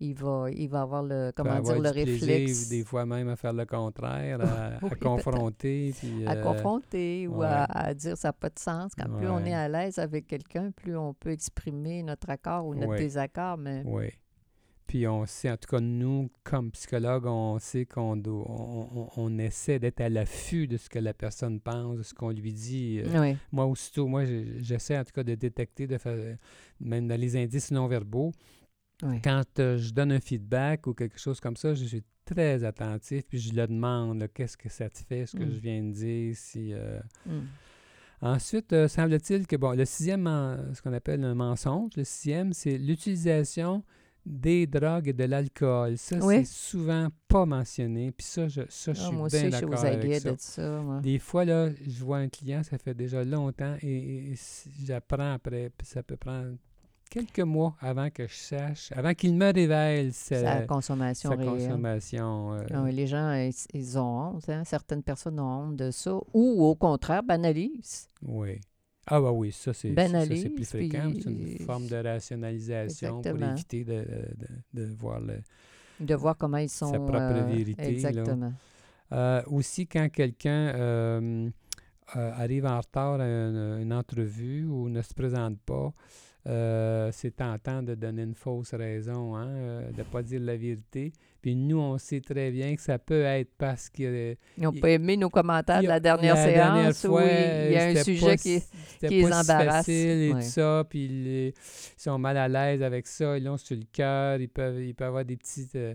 il 0.00 0.14
va, 0.14 0.46
il 0.52 0.68
va 0.68 0.82
avoir 0.82 1.02
le, 1.02 1.32
comment 1.34 1.58
dire, 1.60 1.74
le 1.80 1.88
du 1.88 2.02
plaisir, 2.04 2.26
réflexe. 2.28 2.68
des 2.68 2.84
fois 2.84 3.04
même 3.04 3.28
à 3.28 3.36
faire 3.36 3.52
le 3.52 3.66
contraire, 3.66 4.38
à, 4.42 4.78
Oui, 4.82 4.90
confronter. 5.00 5.92
puis, 5.98 6.26
à 6.26 6.32
euh, 6.32 6.42
confronter 6.42 7.26
ou 7.28 7.38
ouais. 7.38 7.46
à, 7.46 7.64
à 7.64 7.94
dire 7.94 8.16
ça 8.16 8.28
n'a 8.28 8.32
pas 8.32 8.48
de 8.50 8.58
sens. 8.58 8.92
Quand 8.96 9.08
plus 9.16 9.28
on 9.28 9.44
est 9.44 9.54
à 9.54 9.68
l'aise 9.68 9.98
avec 9.98 10.26
quelqu'un, 10.26 10.70
plus 10.70 10.96
on 10.96 11.14
peut 11.14 11.30
exprimer 11.30 12.02
notre 12.02 12.30
accord 12.30 12.66
ou 12.66 12.74
notre 12.74 12.88
Ouais. 12.92 12.98
désaccord. 12.98 13.56
Mais 13.58 13.82
Oui. 13.84 14.06
Puis 14.86 15.06
on 15.06 15.26
sait, 15.26 15.50
en 15.50 15.56
tout 15.58 15.68
cas, 15.68 15.80
nous, 15.80 16.30
comme 16.42 16.70
psychologues, 16.70 17.26
on 17.26 17.58
sait 17.58 17.84
qu'on 17.84 18.16
doit- 18.16 18.46
on, 18.48 18.88
on- 18.94 19.08
on 19.18 19.38
essaie 19.38 19.78
d'être 19.78 20.00
à 20.00 20.08
l'affût 20.08 20.66
de 20.66 20.78
ce 20.78 20.88
que 20.88 20.98
la 20.98 21.12
personne 21.12 21.60
pense, 21.60 21.98
de 21.98 22.02
ce 22.02 22.14
qu'on 22.14 22.30
lui 22.30 22.54
dit. 22.54 23.02
Euh, 23.04 23.20
oui, 23.20 23.36
Moi, 23.52 23.66
aussitôt, 23.66 24.06
moi, 24.06 24.22
j'essaie 24.60 24.96
en 24.98 25.04
tout 25.04 25.12
cas 25.12 25.22
de 25.24 25.34
détecter, 25.34 25.86
de 25.86 25.98
faire, 25.98 26.38
même 26.80 27.06
dans 27.06 27.20
les 27.20 27.36
indices 27.36 27.70
non-verbaux, 27.70 28.32
oui. 29.02 29.20
quand 29.22 29.44
euh, 29.58 29.76
je 29.78 29.92
donne 29.92 30.12
un 30.12 30.20
feedback 30.20 30.86
ou 30.86 30.94
quelque 30.94 31.18
chose 31.18 31.40
comme 31.40 31.56
ça, 31.56 31.74
je 31.74 31.84
suis 31.84 32.02
très 32.24 32.62
attentif, 32.64 33.22
puis 33.28 33.38
je 33.38 33.54
le 33.54 33.66
demande, 33.66 34.26
qu'est-ce 34.34 34.56
que 34.56 34.68
ça 34.68 34.88
te 34.90 34.98
fait, 34.98 35.24
ce 35.26 35.36
que 35.36 35.44
Mm. 35.44 35.50
je 35.52 35.58
viens 35.60 35.82
de 35.82 35.92
dire, 35.92 36.34
si... 36.36 36.72
euh, 36.72 37.00
Mm. 37.26 37.40
Ensuite, 38.20 38.72
euh, 38.72 38.88
semble-t-il 38.88 39.46
que, 39.46 39.54
bon, 39.56 39.76
le 39.76 39.84
sixième, 39.84 40.24
ce 40.74 40.82
qu'on 40.82 40.92
appelle 40.92 41.22
un 41.24 41.34
mensonge, 41.36 41.92
le 41.96 42.02
sixième, 42.04 42.52
c'est 42.52 42.76
l'utilisation 42.76 43.84
des 44.26 44.66
drogues 44.66 45.08
et 45.08 45.12
de 45.12 45.24
l'alcool. 45.24 45.96
Ça, 45.96 46.18
Oui. 46.20 46.38
c'est 46.38 46.52
souvent 46.52 47.08
pas 47.28 47.46
mentionné. 47.46 48.10
Puis 48.10 48.26
ça, 48.26 48.48
je, 48.48 48.62
ça, 48.68 48.92
je 48.92 49.00
Ah, 49.00 49.06
suis 49.06 49.16
moi 49.16 49.28
bien 49.28 49.48
d'accord 49.48 49.84
avec 49.84 50.20
ça. 50.20 50.32
de 50.32 50.36
ça. 50.38 50.80
moi. 50.82 51.00
Des 51.00 51.18
fois, 51.20 51.44
là, 51.44 51.70
je 51.70 52.04
vois 52.04 52.18
un 52.18 52.28
client, 52.28 52.62
ça 52.64 52.76
fait 52.76 52.92
déjà 52.92 53.24
longtemps, 53.24 53.76
et, 53.80 54.32
et 54.32 54.34
j'apprends 54.84 55.32
après, 55.34 55.70
puis 55.78 55.86
ça 55.86 56.02
peut 56.02 56.16
prendre 56.16 56.56
quelques 57.08 57.40
mois 57.40 57.74
avant 57.80 58.10
que 58.10 58.26
je 58.26 58.34
sache, 58.34 58.92
avant 58.92 59.14
qu'il 59.14 59.34
me 59.34 59.52
révèle 59.52 60.12
sa, 60.12 60.60
Sa 60.60 60.66
consommation 60.66 61.30
sa 61.30 61.36
euh, 61.36 62.64
Ah 62.72 62.90
les 62.90 63.06
gens, 63.06 63.32
ils, 63.32 63.52
ils 63.74 63.98
ont 63.98 64.34
honte. 64.34 64.48
hein. 64.48 64.64
Certaines 64.64 65.02
personnes 65.02 65.40
ont 65.40 65.68
honte 65.68 65.76
de 65.76 65.90
ça. 65.90 66.14
Ou 66.34 66.64
au 66.64 66.74
contraire, 66.74 67.22
banalisent. 67.22 68.08
Oui. 68.22 68.60
Ah 69.06 69.20
bah 69.20 69.32
oui, 69.32 69.52
ça 69.52 69.72
c'est 69.72 69.88
plus 70.50 70.64
fréquent. 70.66 71.10
C'est 71.14 71.30
une 71.30 71.58
forme 71.66 71.86
de 71.86 71.96
rationalisation 71.96 73.22
pour 73.22 73.38
éviter 73.52 73.84
de, 73.84 74.04
de- 74.04 74.82
de 74.82 74.94
voir 74.94 75.20
le... 75.20 75.40
De 76.00 76.14
voir 76.14 76.36
comment 76.36 76.58
ils 76.58 76.68
sont. 76.68 76.92
propre 76.92 77.16
euh, 77.18 77.44
vérité, 77.44 77.82
là. 77.82 77.88
Exactement. 77.88 78.52
Euh, 79.12 79.42
aussi, 79.46 79.86
quand 79.86 80.08
quelqu'un 80.12 81.50
arrive 82.14 82.66
en 82.66 82.78
retard 82.80 83.20
à 83.20 83.24
une, 83.24 83.78
une 83.82 83.92
entrevue 83.92 84.66
ou 84.66 84.88
ne 84.88 85.02
se 85.02 85.14
présente 85.14 85.58
pas, 85.60 85.92
euh, 86.48 87.10
c'est 87.12 87.36
tentant 87.36 87.82
de 87.82 87.94
donner 87.94 88.22
une 88.22 88.34
fausse 88.34 88.72
raison, 88.72 89.36
hein, 89.36 89.48
euh, 89.48 89.90
de 89.90 89.98
ne 89.98 90.02
pas 90.02 90.22
dire 90.22 90.40
la 90.40 90.56
vérité. 90.56 91.12
Puis 91.42 91.54
nous, 91.54 91.78
on 91.78 91.98
sait 91.98 92.20
très 92.20 92.50
bien 92.50 92.74
que 92.74 92.80
ça 92.80 92.98
peut 92.98 93.22
être 93.22 93.50
parce 93.58 93.90
que... 93.90 94.34
Ils 94.56 94.62
n'ont 94.64 94.72
pas 94.72 94.90
aimé 94.90 95.16
nos 95.16 95.28
commentaires 95.28 95.82
de 95.82 95.86
la 95.86 96.00
dernière 96.00 96.34
la 96.34 96.42
séance. 96.44 96.54
dernière 96.54 96.96
fois, 96.96 97.22
oui, 97.22 97.30
il 97.66 97.72
y 97.72 97.76
a 97.76 97.84
un 97.86 98.02
sujet 98.02 98.26
pas 98.26 98.36
qui 98.36 98.62
qui 98.98 99.08
les 99.08 99.24
si 99.26 99.32
embarrasse. 99.32 99.88
et 99.88 100.32
Ouais. 100.32 100.40
tout 100.40 100.46
ça, 100.48 100.84
puis 100.88 101.04
ils, 101.04 101.26
ils 101.48 101.52
sont 101.96 102.18
mal 102.18 102.36
à 102.36 102.48
l'aise 102.48 102.82
avec 102.82 103.06
ça, 103.06 103.36
ils 103.36 103.44
l'ont 103.44 103.56
sur 103.56 103.76
le 103.76 103.84
cœur, 103.92 104.40
ils 104.40 104.48
peuvent, 104.48 104.82
ils 104.82 104.94
peuvent 104.94 105.08
avoir 105.08 105.24
des 105.24 105.36
petits 105.36 105.68
euh, 105.76 105.94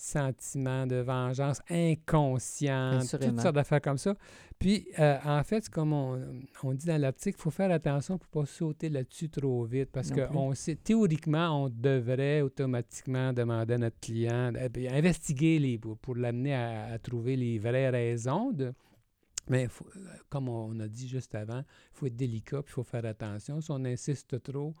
sentiments 0.00 0.86
de 0.86 0.96
vengeance 0.96 1.60
inconscients, 1.70 3.00
toutes 3.00 3.40
sortes 3.40 3.54
d'affaires 3.54 3.80
comme 3.80 3.98
ça. 3.98 4.14
Puis, 4.58 4.86
euh, 4.98 5.18
en 5.24 5.42
fait, 5.42 5.68
comme 5.70 5.92
on, 5.92 6.20
on 6.62 6.74
dit 6.74 6.86
dans 6.86 7.00
l'article, 7.00 7.36
il 7.38 7.42
faut 7.42 7.50
faire 7.50 7.70
attention 7.70 8.18
pour 8.18 8.42
ne 8.42 8.46
pas 8.46 8.52
sauter 8.52 8.88
là-dessus 8.90 9.30
trop 9.30 9.64
vite, 9.64 9.90
parce 9.90 10.10
Non 10.10 10.16
que 10.16 10.26
plus. 10.28 10.36
on 10.36 10.54
sait, 10.54 10.76
théoriquement, 10.76 11.64
on 11.64 11.68
devrait 11.70 12.42
automatiquement 12.42 13.32
demander 13.32 13.74
à 13.74 13.78
notre 13.78 13.98
client, 14.00 14.52
eh 14.60 14.68
bien, 14.68 14.92
investiguer 14.92 15.58
les, 15.58 15.78
pour, 15.78 15.96
pour 15.98 16.14
l'amener 16.16 16.54
à, 16.54 16.86
à 16.92 16.98
trouver 16.98 17.36
les 17.36 17.58
vraies 17.58 17.88
raisons 17.90 18.52
de, 18.52 18.72
mais 19.48 19.66
faut- 19.68 19.86
euh, 19.96 20.00
comme 20.28 20.48
on 20.48 20.78
a 20.80 20.88
dit 20.88 21.08
juste 21.08 21.34
avant, 21.34 21.60
il 21.60 21.64
faut 21.98 22.06
être 22.06 22.16
délicat, 22.16 22.62
puis 22.62 22.70
il 22.72 22.74
faut 22.74 22.84
faire 22.84 23.04
attention. 23.06 23.60
Si 23.62 23.70
on 23.70 23.82
insiste 23.86 24.42
trop, 24.42 24.74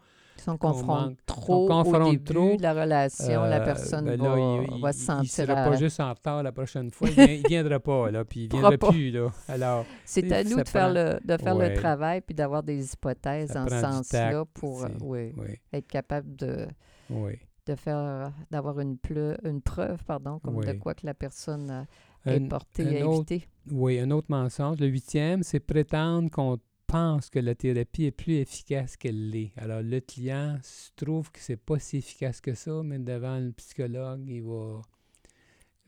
Qu'on 0.44 0.56
confrontent 0.56 1.06
manque- 1.10 1.26
trop 1.26 1.64
au 1.64 1.68
confronte 1.68 2.10
début 2.12 2.24
trop, 2.24 2.56
de 2.56 2.62
la 2.62 2.72
relation. 2.74 3.42
la 3.42 3.60
euh, 3.60 3.64
personne 3.64 4.04
ben 4.04 4.20
va, 4.20 4.28
là, 4.36 4.62
il, 4.74 4.80
va 4.80 4.90
il- 4.90 4.94
se 4.94 4.98
il 5.00 5.04
sentir. 5.04 5.30
sera 5.46 5.52
à- 5.54 5.68
pas 5.70 5.76
juste 5.76 6.00
en 6.00 6.10
retard 6.12 6.42
la 6.42 6.52
prochaine 6.52 6.90
fois, 6.90 7.08
il 7.08 7.42
ne 7.42 7.48
viendra 7.48 7.80
pas, 7.80 8.10
là, 8.10 8.24
puis 8.24 8.40
il 8.44 8.46
ne 8.46 8.50
viendra 8.52 8.76
pas. 8.78 8.90
plus. 8.90 9.10
Là. 9.10 9.28
Alors, 9.48 9.84
C'est 10.04 10.30
à 10.32 10.44
nous 10.44 10.56
de 10.56 10.68
faire, 10.68 10.92
le, 10.92 11.18
de 11.24 11.36
faire 11.36 11.56
Ouais. 11.56 11.70
le 11.70 11.74
travail 11.76 12.20
puis 12.20 12.34
d'avoir 12.34 12.62
des 12.62 12.92
hypothèses 12.92 13.50
Ça 13.50 13.64
dans 13.64 13.68
ce 13.68 13.80
sens-là 13.80 14.44
pour 14.54 14.84
euh, 14.84 14.88
c'est- 14.88 15.04
oui, 15.04 15.32
oui, 15.36 15.56
être 15.72 15.86
capable 15.88 16.34
de, 16.36 16.66
oui. 17.10 17.32
de 17.66 17.74
faire 17.74 18.32
d'avoir 18.50 18.80
une, 18.80 18.96
pleu- 18.98 19.36
une 19.44 19.60
preuve 19.62 20.02
pardon 20.04 20.38
comme 20.38 20.64
de 20.64 20.72
quoi 20.72 20.94
que 20.94 21.06
la 21.06 21.14
personne 21.14 21.86
Un- 22.26 22.32
est 22.32 22.40
portée 22.48 23.00
un 23.00 23.04
à 23.04 23.06
autre- 23.08 23.32
éviter. 23.32 23.48
Oui, 23.70 23.98
un 24.00 24.10
autre 24.10 24.26
mensonge. 24.30 24.78
Le 24.80 24.86
huitième, 24.86 25.42
c'est 25.42 25.60
prétendre 25.60 26.30
qu'on 26.30 26.58
pense 26.90 27.30
que 27.30 27.38
la 27.38 27.54
thérapie 27.54 28.04
est 28.04 28.10
plus 28.10 28.36
efficace 28.36 28.96
qu'elle 28.96 29.30
l'est. 29.30 29.52
Alors, 29.56 29.82
le 29.82 30.00
client 30.00 30.58
se 30.62 30.90
trouve 30.96 31.30
que 31.30 31.38
c'est 31.40 31.56
pas 31.56 31.78
si 31.78 31.98
efficace 31.98 32.40
que 32.40 32.54
ça, 32.54 32.82
mais 32.84 32.98
devant 32.98 33.38
le 33.38 33.52
psychologue, 33.52 34.22
il 34.26 34.42
va 34.42 34.80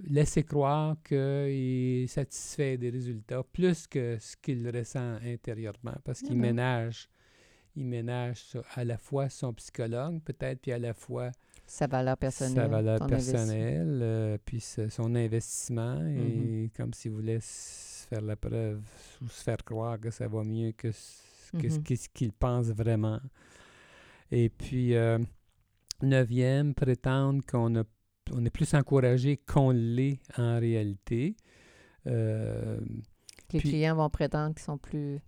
laisser 0.05 0.43
croire 0.43 0.97
qu'il 1.05 1.17
est 1.17 2.07
satisfait 2.09 2.77
des 2.77 2.91
résultats 2.91 3.43
plus 3.43 3.87
que 3.87 4.17
ce 4.21 4.37
qu'il 4.37 4.69
ressent 4.69 5.17
intérieurement, 5.25 5.95
parce 6.05 6.21
qu'il 6.23 6.37
ménage. 6.37 7.09
Il 7.75 7.87
ménage 7.87 8.57
à 8.75 8.85
la 8.85 8.99
fois 8.99 9.29
son 9.31 9.55
psychologue, 9.55 10.21
peut-être, 10.23 10.61
puis 10.61 10.73
à 10.73 10.79
la 10.79 10.93
fois 10.93 11.31
Sa 11.67 11.87
valeur 11.87 12.19
personnelle. 12.19 12.55
sa 12.57 12.69
valeur 12.69 12.99
ton 12.99 13.07
investi- 13.07 13.31
personnelle, 13.33 14.01
euh, 14.03 14.39
puis 14.45 14.61
son 14.61 15.15
investissement, 15.15 15.95
Mm-hmm. 16.03 16.65
et 16.67 16.71
comme 16.77 16.93
s'il 16.93 17.13
voulait 17.13 17.39
faire 18.13 18.23
la 18.23 18.37
preuve 18.37 18.83
ou 19.23 19.29
se 19.29 19.43
faire 19.43 19.65
croire 19.65 19.99
que 19.99 20.11
ça 20.11 20.29
va 20.29 20.45
mieux 20.45 20.73
que 20.73 20.93
ce 20.93 21.53
que 21.53 21.67
Mhm. 21.69 21.83
qu'est-ce 21.83 22.09
qu'il 22.11 22.33
pense 22.33 22.67
vraiment. 22.69 23.21
Et 24.31 24.49
puis, 24.51 24.95
euh, 24.95 25.19
neuvième, 26.03 26.75
prétendre 26.75 27.43
qu'on 27.47 27.77
a- 27.77 27.85
on 28.33 28.45
est 28.45 28.51
plus 28.51 28.73
encouragé 28.75 29.37
qu'on 29.39 29.71
l'est 29.71 30.21
en 30.39 30.59
réalité. 30.59 31.37
Euh, 32.07 32.79
Les 33.53 33.61
puis- 33.61 33.71
clients 33.71 33.97
vont 33.97 34.11
prétendre 34.11 34.55
qu'ils 34.55 34.65
sont 34.65 34.79
plus. 34.79 35.21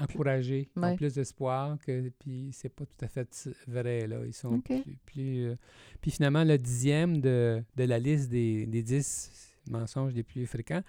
encouragés, 0.00 0.70
ont 0.76 0.80
Ouais. 0.80 0.96
plus 0.96 1.12
d'espoir, 1.14 1.76
que 1.84 2.08
puis 2.18 2.48
c'est 2.54 2.70
pas 2.70 2.86
tout 2.86 3.04
à 3.04 3.08
fait 3.08 3.28
vrai, 3.66 4.06
là. 4.06 4.20
Ils 4.24 4.32
sont 4.32 4.58
plus, 5.04 5.44
euh, 5.44 5.56
Puis 6.00 6.10
finalement, 6.10 6.44
le 6.44 6.56
dixième 6.56 7.20
de, 7.20 7.62
de 7.76 7.84
la 7.84 7.98
liste 7.98 8.30
des, 8.30 8.64
des 8.66 8.82
dix 8.82 9.30
mensonges 9.68 10.14
les 10.14 10.22
plus 10.22 10.46
fréquents, 10.46 10.80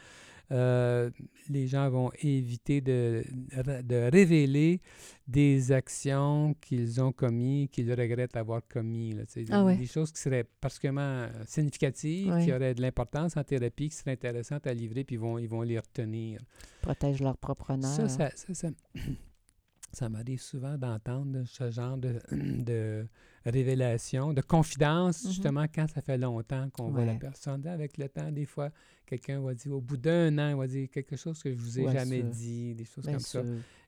euh, 0.54 1.10
les 1.50 1.68
gens 1.68 1.90
vont 1.90 2.12
éviter 2.22 2.80
de, 2.80 3.24
de 3.56 4.10
révéler 4.12 4.80
des 5.28 5.72
actions 5.72 6.54
qu'ils 6.62 7.02
ont 7.02 7.12
commis, 7.12 7.70
qu'ils 7.72 7.92
regrettent 7.94 8.36
avoir 8.38 8.62
commis. 8.68 9.14
Là, 9.14 9.26
tu 9.26 9.46
sais, 9.46 9.46
Ah 9.52 9.60
des, 9.60 9.66
ouais. 9.66 9.78
des 9.78 9.86
choses 9.88 10.12
qui 10.12 10.22
seraient 10.22 10.44
particulièrement 10.62 11.28
significatives, 11.46 12.32
Ouais. 12.32 12.46
qui 12.46 12.54
auraient 12.54 12.74
de 12.76 12.82
l'importance 12.82 13.36
en 13.36 13.44
thérapie, 13.44 13.90
qui 13.90 13.96
seraient 13.96 14.12
intéressantes 14.12 14.68
à 14.68 14.74
livrer, 14.74 15.04
puis 15.04 15.16
ils 15.16 15.20
vont, 15.20 15.38
ils 15.40 15.48
vont 15.50 15.62
les 15.64 15.80
retenir. 15.80 16.40
protègent 16.82 17.22
leur 17.22 17.38
propre 17.38 17.72
honneur. 17.72 17.90
Ça, 17.90 18.08
ça, 18.08 18.30
ça, 18.36 18.54
ça, 18.54 18.70
ça 19.94 20.10
m'arrive 20.10 20.42
souvent 20.42 20.78
d'entendre 20.78 21.44
ce 21.46 21.70
genre 21.72 21.98
de, 21.98 22.20
de 22.32 23.08
révélation, 23.46 24.34
de 24.34 24.42
confidence, 24.42 25.24
Mhm. 25.24 25.30
justement, 25.32 25.66
quand 25.74 25.88
ça 25.88 26.02
fait 26.02 26.18
longtemps 26.18 26.70
qu'on 26.72 26.90
voit 26.92 27.06
la 27.06 27.14
personne. 27.16 27.66
Avec 27.68 27.98
le 27.98 28.10
temps, 28.10 28.32
des 28.32 28.46
fois, 28.46 28.70
quelqu'un 29.06 29.40
va 29.42 29.54
dire, 29.54 29.72
au 29.74 29.82
bout 29.82 29.98
d'un 29.98 30.38
an, 30.40 30.50
il 30.50 30.56
va 30.56 30.68
dire 30.68 30.90
quelque 30.90 31.16
chose 31.16 31.42
que 31.44 31.52
je 31.52 31.56
vous 31.58 31.80
ai 31.80 31.86
Ouais, 31.86 31.94
jamais 31.94 32.22
sûr. 32.22 32.30
dit, 32.32 32.76
des 32.76 32.86
choses 32.86 33.04
Bien 33.06 33.14
comme 33.14 33.22
ça. 33.22 33.44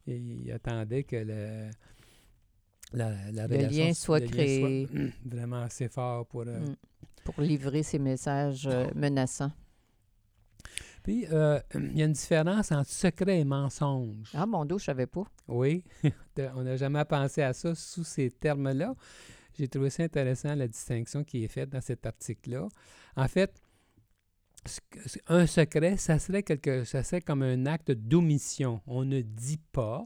Et 0.07 0.17
il 0.17 0.51
attendait 0.51 1.03
que 1.03 1.15
le, 1.15 1.69
la, 2.93 3.31
la 3.31 3.47
Le 3.47 3.57
lien 3.57 3.93
soit 3.93 4.19
le 4.19 4.25
lien 4.25 4.31
créé. 4.31 4.87
vraiment 5.25 5.61
assez 5.61 5.87
fort 5.89 6.25
pour... 6.27 6.43
euh, 6.47 6.59
Mm. 6.59 6.75
Pour 7.23 7.41
livrer 7.41 7.81
ces 7.81 7.97
messages 7.97 8.67
euh, 8.67 8.85
menaçants. 8.93 9.51
Puis, 11.05 11.27
euh, 11.31 11.59
il 11.75 11.97
y 11.99 12.01
a 12.01 12.05
une 12.05 12.13
différence 12.13 12.71
entre 12.71 12.89
secret 12.89 13.39
et 13.39 13.45
mensonge. 13.45 14.31
Ah, 14.33 14.45
mon 14.47 14.65
dos, 14.65 14.79
je 14.79 14.85
savais 14.85 15.05
pas. 15.05 15.23
Oui, 15.47 15.83
on 16.55 16.63
n'a 16.63 16.77
jamais 16.77 17.05
pensé 17.05 17.43
à 17.43 17.53
ça 17.53 17.75
sous 17.75 18.03
ces 18.03 18.31
termes-là. 18.31 18.95
J'ai 19.53 19.67
trouvé 19.67 19.91
ça 19.91 20.01
intéressant, 20.03 20.55
la 20.55 20.67
distinction 20.67 21.23
qui 21.23 21.43
est 21.43 21.47
faite 21.47 21.69
dans 21.69 21.79
cet 21.81 22.05
article-là. 22.07 22.67
En 23.15 23.27
fait, 23.27 23.61
un 25.27 25.45
secret, 25.45 25.97
ça 25.97 26.17
serait, 26.17 26.41
quelque, 26.43 26.83
ça 26.85 27.03
serait 27.03 27.21
comme 27.21 27.43
un 27.43 27.65
acte 27.67 27.91
d'omission. 27.91 28.81
On 28.87 29.05
ne 29.05 29.21
dit 29.21 29.61
pas. 29.71 30.05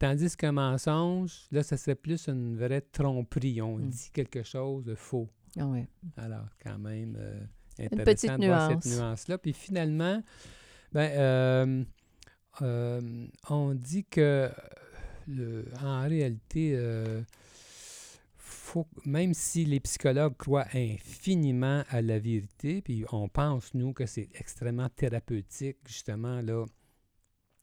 Tandis 0.00 0.36
qu'un 0.36 0.50
mensonge, 0.52 1.46
là, 1.52 1.62
ça 1.62 1.76
serait 1.76 1.94
plus 1.94 2.26
une 2.26 2.56
vraie 2.56 2.80
tromperie. 2.80 3.62
On 3.62 3.78
Mm. 3.78 3.88
dit 3.88 4.10
quelque 4.12 4.42
chose 4.42 4.84
de 4.84 4.96
faux. 4.96 5.28
Ah 5.56 5.66
ouais. 5.68 5.88
Alors, 6.16 6.48
quand 6.60 6.78
même, 6.78 7.16
euh, 7.20 7.40
petite 7.76 7.92
intéressant 8.00 8.38
de 8.38 8.46
voir 8.46 8.70
nuance. 8.70 8.84
cette 8.84 8.98
nuance-là. 8.98 9.38
Puis 9.38 9.52
finalement, 9.52 10.22
ben, 10.92 11.10
euh, 11.12 11.84
euh, 12.62 13.26
on 13.48 13.74
dit 13.74 14.04
que, 14.04 14.50
le- 15.28 15.64
en 15.82 16.02
réalité, 16.08 16.72
euh, 16.74 17.22
faut, 18.36 18.86
même 19.04 19.34
si 19.34 19.64
les 19.64 19.80
psychologues 19.80 20.36
croient 20.36 20.66
infiniment 20.74 21.82
à 21.90 22.02
la 22.02 22.18
vérité, 22.18 22.82
puis 22.82 23.04
on 23.12 23.28
pense, 23.28 23.72
nous, 23.74 23.92
que 23.92 24.06
c'est 24.06 24.28
extrêmement 24.34 24.88
thérapeutique, 24.88 25.78
justement, 25.86 26.40
là, 26.40 26.64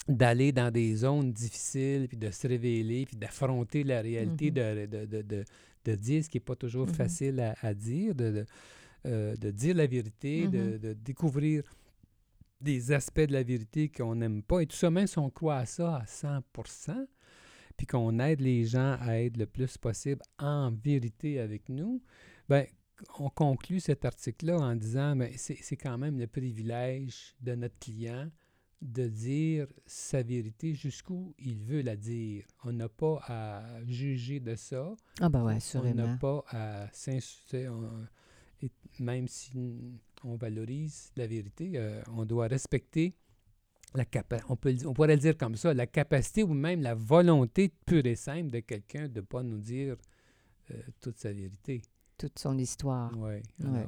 d'aller 0.07 0.51
dans 0.51 0.71
des 0.71 0.95
zones 0.95 1.31
difficiles, 1.31 2.07
puis 2.07 2.17
de 2.17 2.31
se 2.31 2.47
révéler, 2.47 3.05
puis 3.05 3.15
d'affronter 3.17 3.83
la 3.83 4.01
réalité, 4.01 4.49
Mhm. 4.49 4.53
de, 4.55 4.85
de, 5.05 5.21
de, 5.21 5.45
de, 5.85 5.95
dire 5.95 6.23
ce 6.23 6.29
qui 6.29 6.37
n'est 6.37 6.43
pas 6.43 6.55
toujours 6.55 6.87
Mhm. 6.87 6.93
facile 6.93 7.39
à, 7.39 7.55
à 7.61 7.73
dire, 7.73 8.15
de, 8.15 8.45
euh, 9.05 9.35
de 9.37 9.51
dire 9.51 9.75
la 9.75 9.87
vérité, 9.87 10.47
de, 10.47 10.57
Mhm. 10.73 10.77
de 10.77 10.93
découvrir 10.93 11.63
des 12.61 12.91
aspects 12.91 13.21
de 13.21 13.31
la 13.33 13.43
vérité 13.43 13.89
qu'on 13.89 14.15
n'aime 14.15 14.43
pas. 14.43 14.61
Et 14.61 14.65
tout 14.65 14.75
ça, 14.75 14.89
même 14.89 15.07
si 15.07 15.17
on 15.19 15.29
croit 15.29 15.57
à 15.57 15.65
ça 15.65 15.95
à 15.97 16.05
100% 16.05 17.07
puis 17.77 17.87
qu'on 17.87 18.19
aide 18.19 18.41
les 18.41 18.65
gens 18.65 18.97
à 18.99 19.21
être 19.21 19.37
le 19.37 19.45
plus 19.45 19.77
possible 19.77 20.21
en 20.37 20.69
vérité 20.71 21.39
avec 21.39 21.69
nous, 21.69 22.01
ben 22.49 22.65
on 23.17 23.29
conclut 23.29 23.79
cet 23.79 24.03
article-là 24.03 24.57
en 24.59 24.75
disant, 24.75 25.15
mais 25.15 25.31
c'est 25.37 25.77
quand 25.77 25.97
même 25.97 26.19
le 26.19 26.27
privilège 26.27 27.33
de 27.39 27.55
notre 27.55 27.79
client 27.79 28.29
de 28.81 29.07
dire 29.07 29.67
sa 29.85 30.21
vérité 30.21 30.73
jusqu'où 30.73 31.33
il 31.39 31.63
veut 31.63 31.81
la 31.81 31.95
dire. 31.95 32.43
On 32.65 32.73
n'a 32.73 32.89
pas 32.89 33.21
à 33.27 33.63
juger 33.85 34.41
de 34.41 34.55
ça. 34.55 34.93
Ah 35.21 35.29
ben 35.29 35.39
ouais, 35.39 35.45
On 35.45 35.47
n'a 35.47 35.55
assurément. 35.55 36.17
pas 36.17 36.43
à 36.49 36.89
s'insulter. 36.91 37.69
Et 38.61 38.71
même 38.99 39.27
si 39.27 39.51
on 40.23 40.35
valorise 40.35 41.11
la 41.15 41.27
vérité, 41.27 41.71
euh, 41.75 42.01
on 42.15 42.25
doit 42.25 42.47
respecter 42.47 43.13
la 43.95 44.05
capa- 44.05 44.43
on, 44.49 44.57
on 44.87 44.93
pourrait 44.93 45.07
le 45.15 45.17
dire 45.17 45.37
comme 45.37 45.55
ça, 45.55 45.73
la 45.73 45.87
capacité 45.87 46.43
ou 46.43 46.53
même 46.53 46.81
la 46.81 46.93
volonté 46.95 47.71
pure 47.85 48.05
et 48.05 48.15
simple 48.15 48.51
de 48.51 48.59
quelqu'un 48.59 49.07
de 49.07 49.21
ne 49.21 49.25
pas 49.25 49.43
nous 49.43 49.59
dire 49.59 49.95
euh, 50.71 50.81
toute 51.01 51.17
sa 51.17 51.33
vérité. 51.33 51.81
Toute 52.19 52.37
son 52.37 52.57
histoire. 52.57 53.17
Ouais, 53.17 53.41
Ouais. 53.63 53.87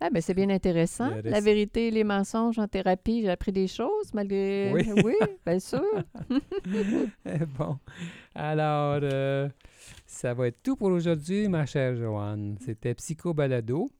Ah, 0.00 0.10
ben 0.10 0.22
c'est 0.22 0.34
bien 0.34 0.48
intéressant. 0.48 1.10
La 1.24 1.40
vérité 1.40 1.88
et 1.88 1.90
les 1.90 2.04
mensonges 2.04 2.60
en 2.60 2.68
thérapie, 2.68 3.22
j'ai 3.22 3.30
appris 3.30 3.50
des 3.50 3.66
choses 3.66 4.14
malgré. 4.14 4.70
Oui. 4.72 4.88
oui 5.04 5.14
bien 5.44 5.58
sûr. 5.58 5.82
bon. 7.58 7.78
Alors, 8.36 9.00
euh, 9.02 9.48
ça 10.06 10.34
va 10.34 10.46
être 10.46 10.62
tout 10.62 10.76
pour 10.76 10.88
aujourd'hui, 10.88 11.48
ma 11.48 11.66
chère 11.66 11.96
Joanne. 11.96 12.56
C'était 12.64 12.94
Psycho 12.94 13.34
Balado 13.34 13.90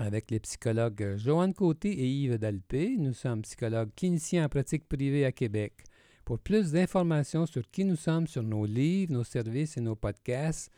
avec 0.00 0.32
les 0.32 0.40
psychologues 0.40 1.14
Joanne 1.16 1.54
Côté 1.54 1.90
et 1.90 2.08
Yves 2.08 2.38
Dalpé. 2.38 2.96
Nous 2.98 3.12
sommes 3.12 3.42
psychologues 3.42 3.90
cliniciens 3.94 4.46
en 4.46 4.48
pratique 4.48 4.88
privée 4.88 5.24
à 5.24 5.30
Québec. 5.30 5.84
Pour 6.24 6.40
plus 6.40 6.72
d'informations 6.72 7.46
sur 7.46 7.70
qui 7.70 7.84
nous 7.84 7.96
sommes, 7.96 8.26
sur 8.26 8.42
nos 8.42 8.64
livres, 8.64 9.12
nos 9.12 9.24
services 9.24 9.76
et 9.76 9.80
nos 9.80 9.96
podcasts, 9.96 10.72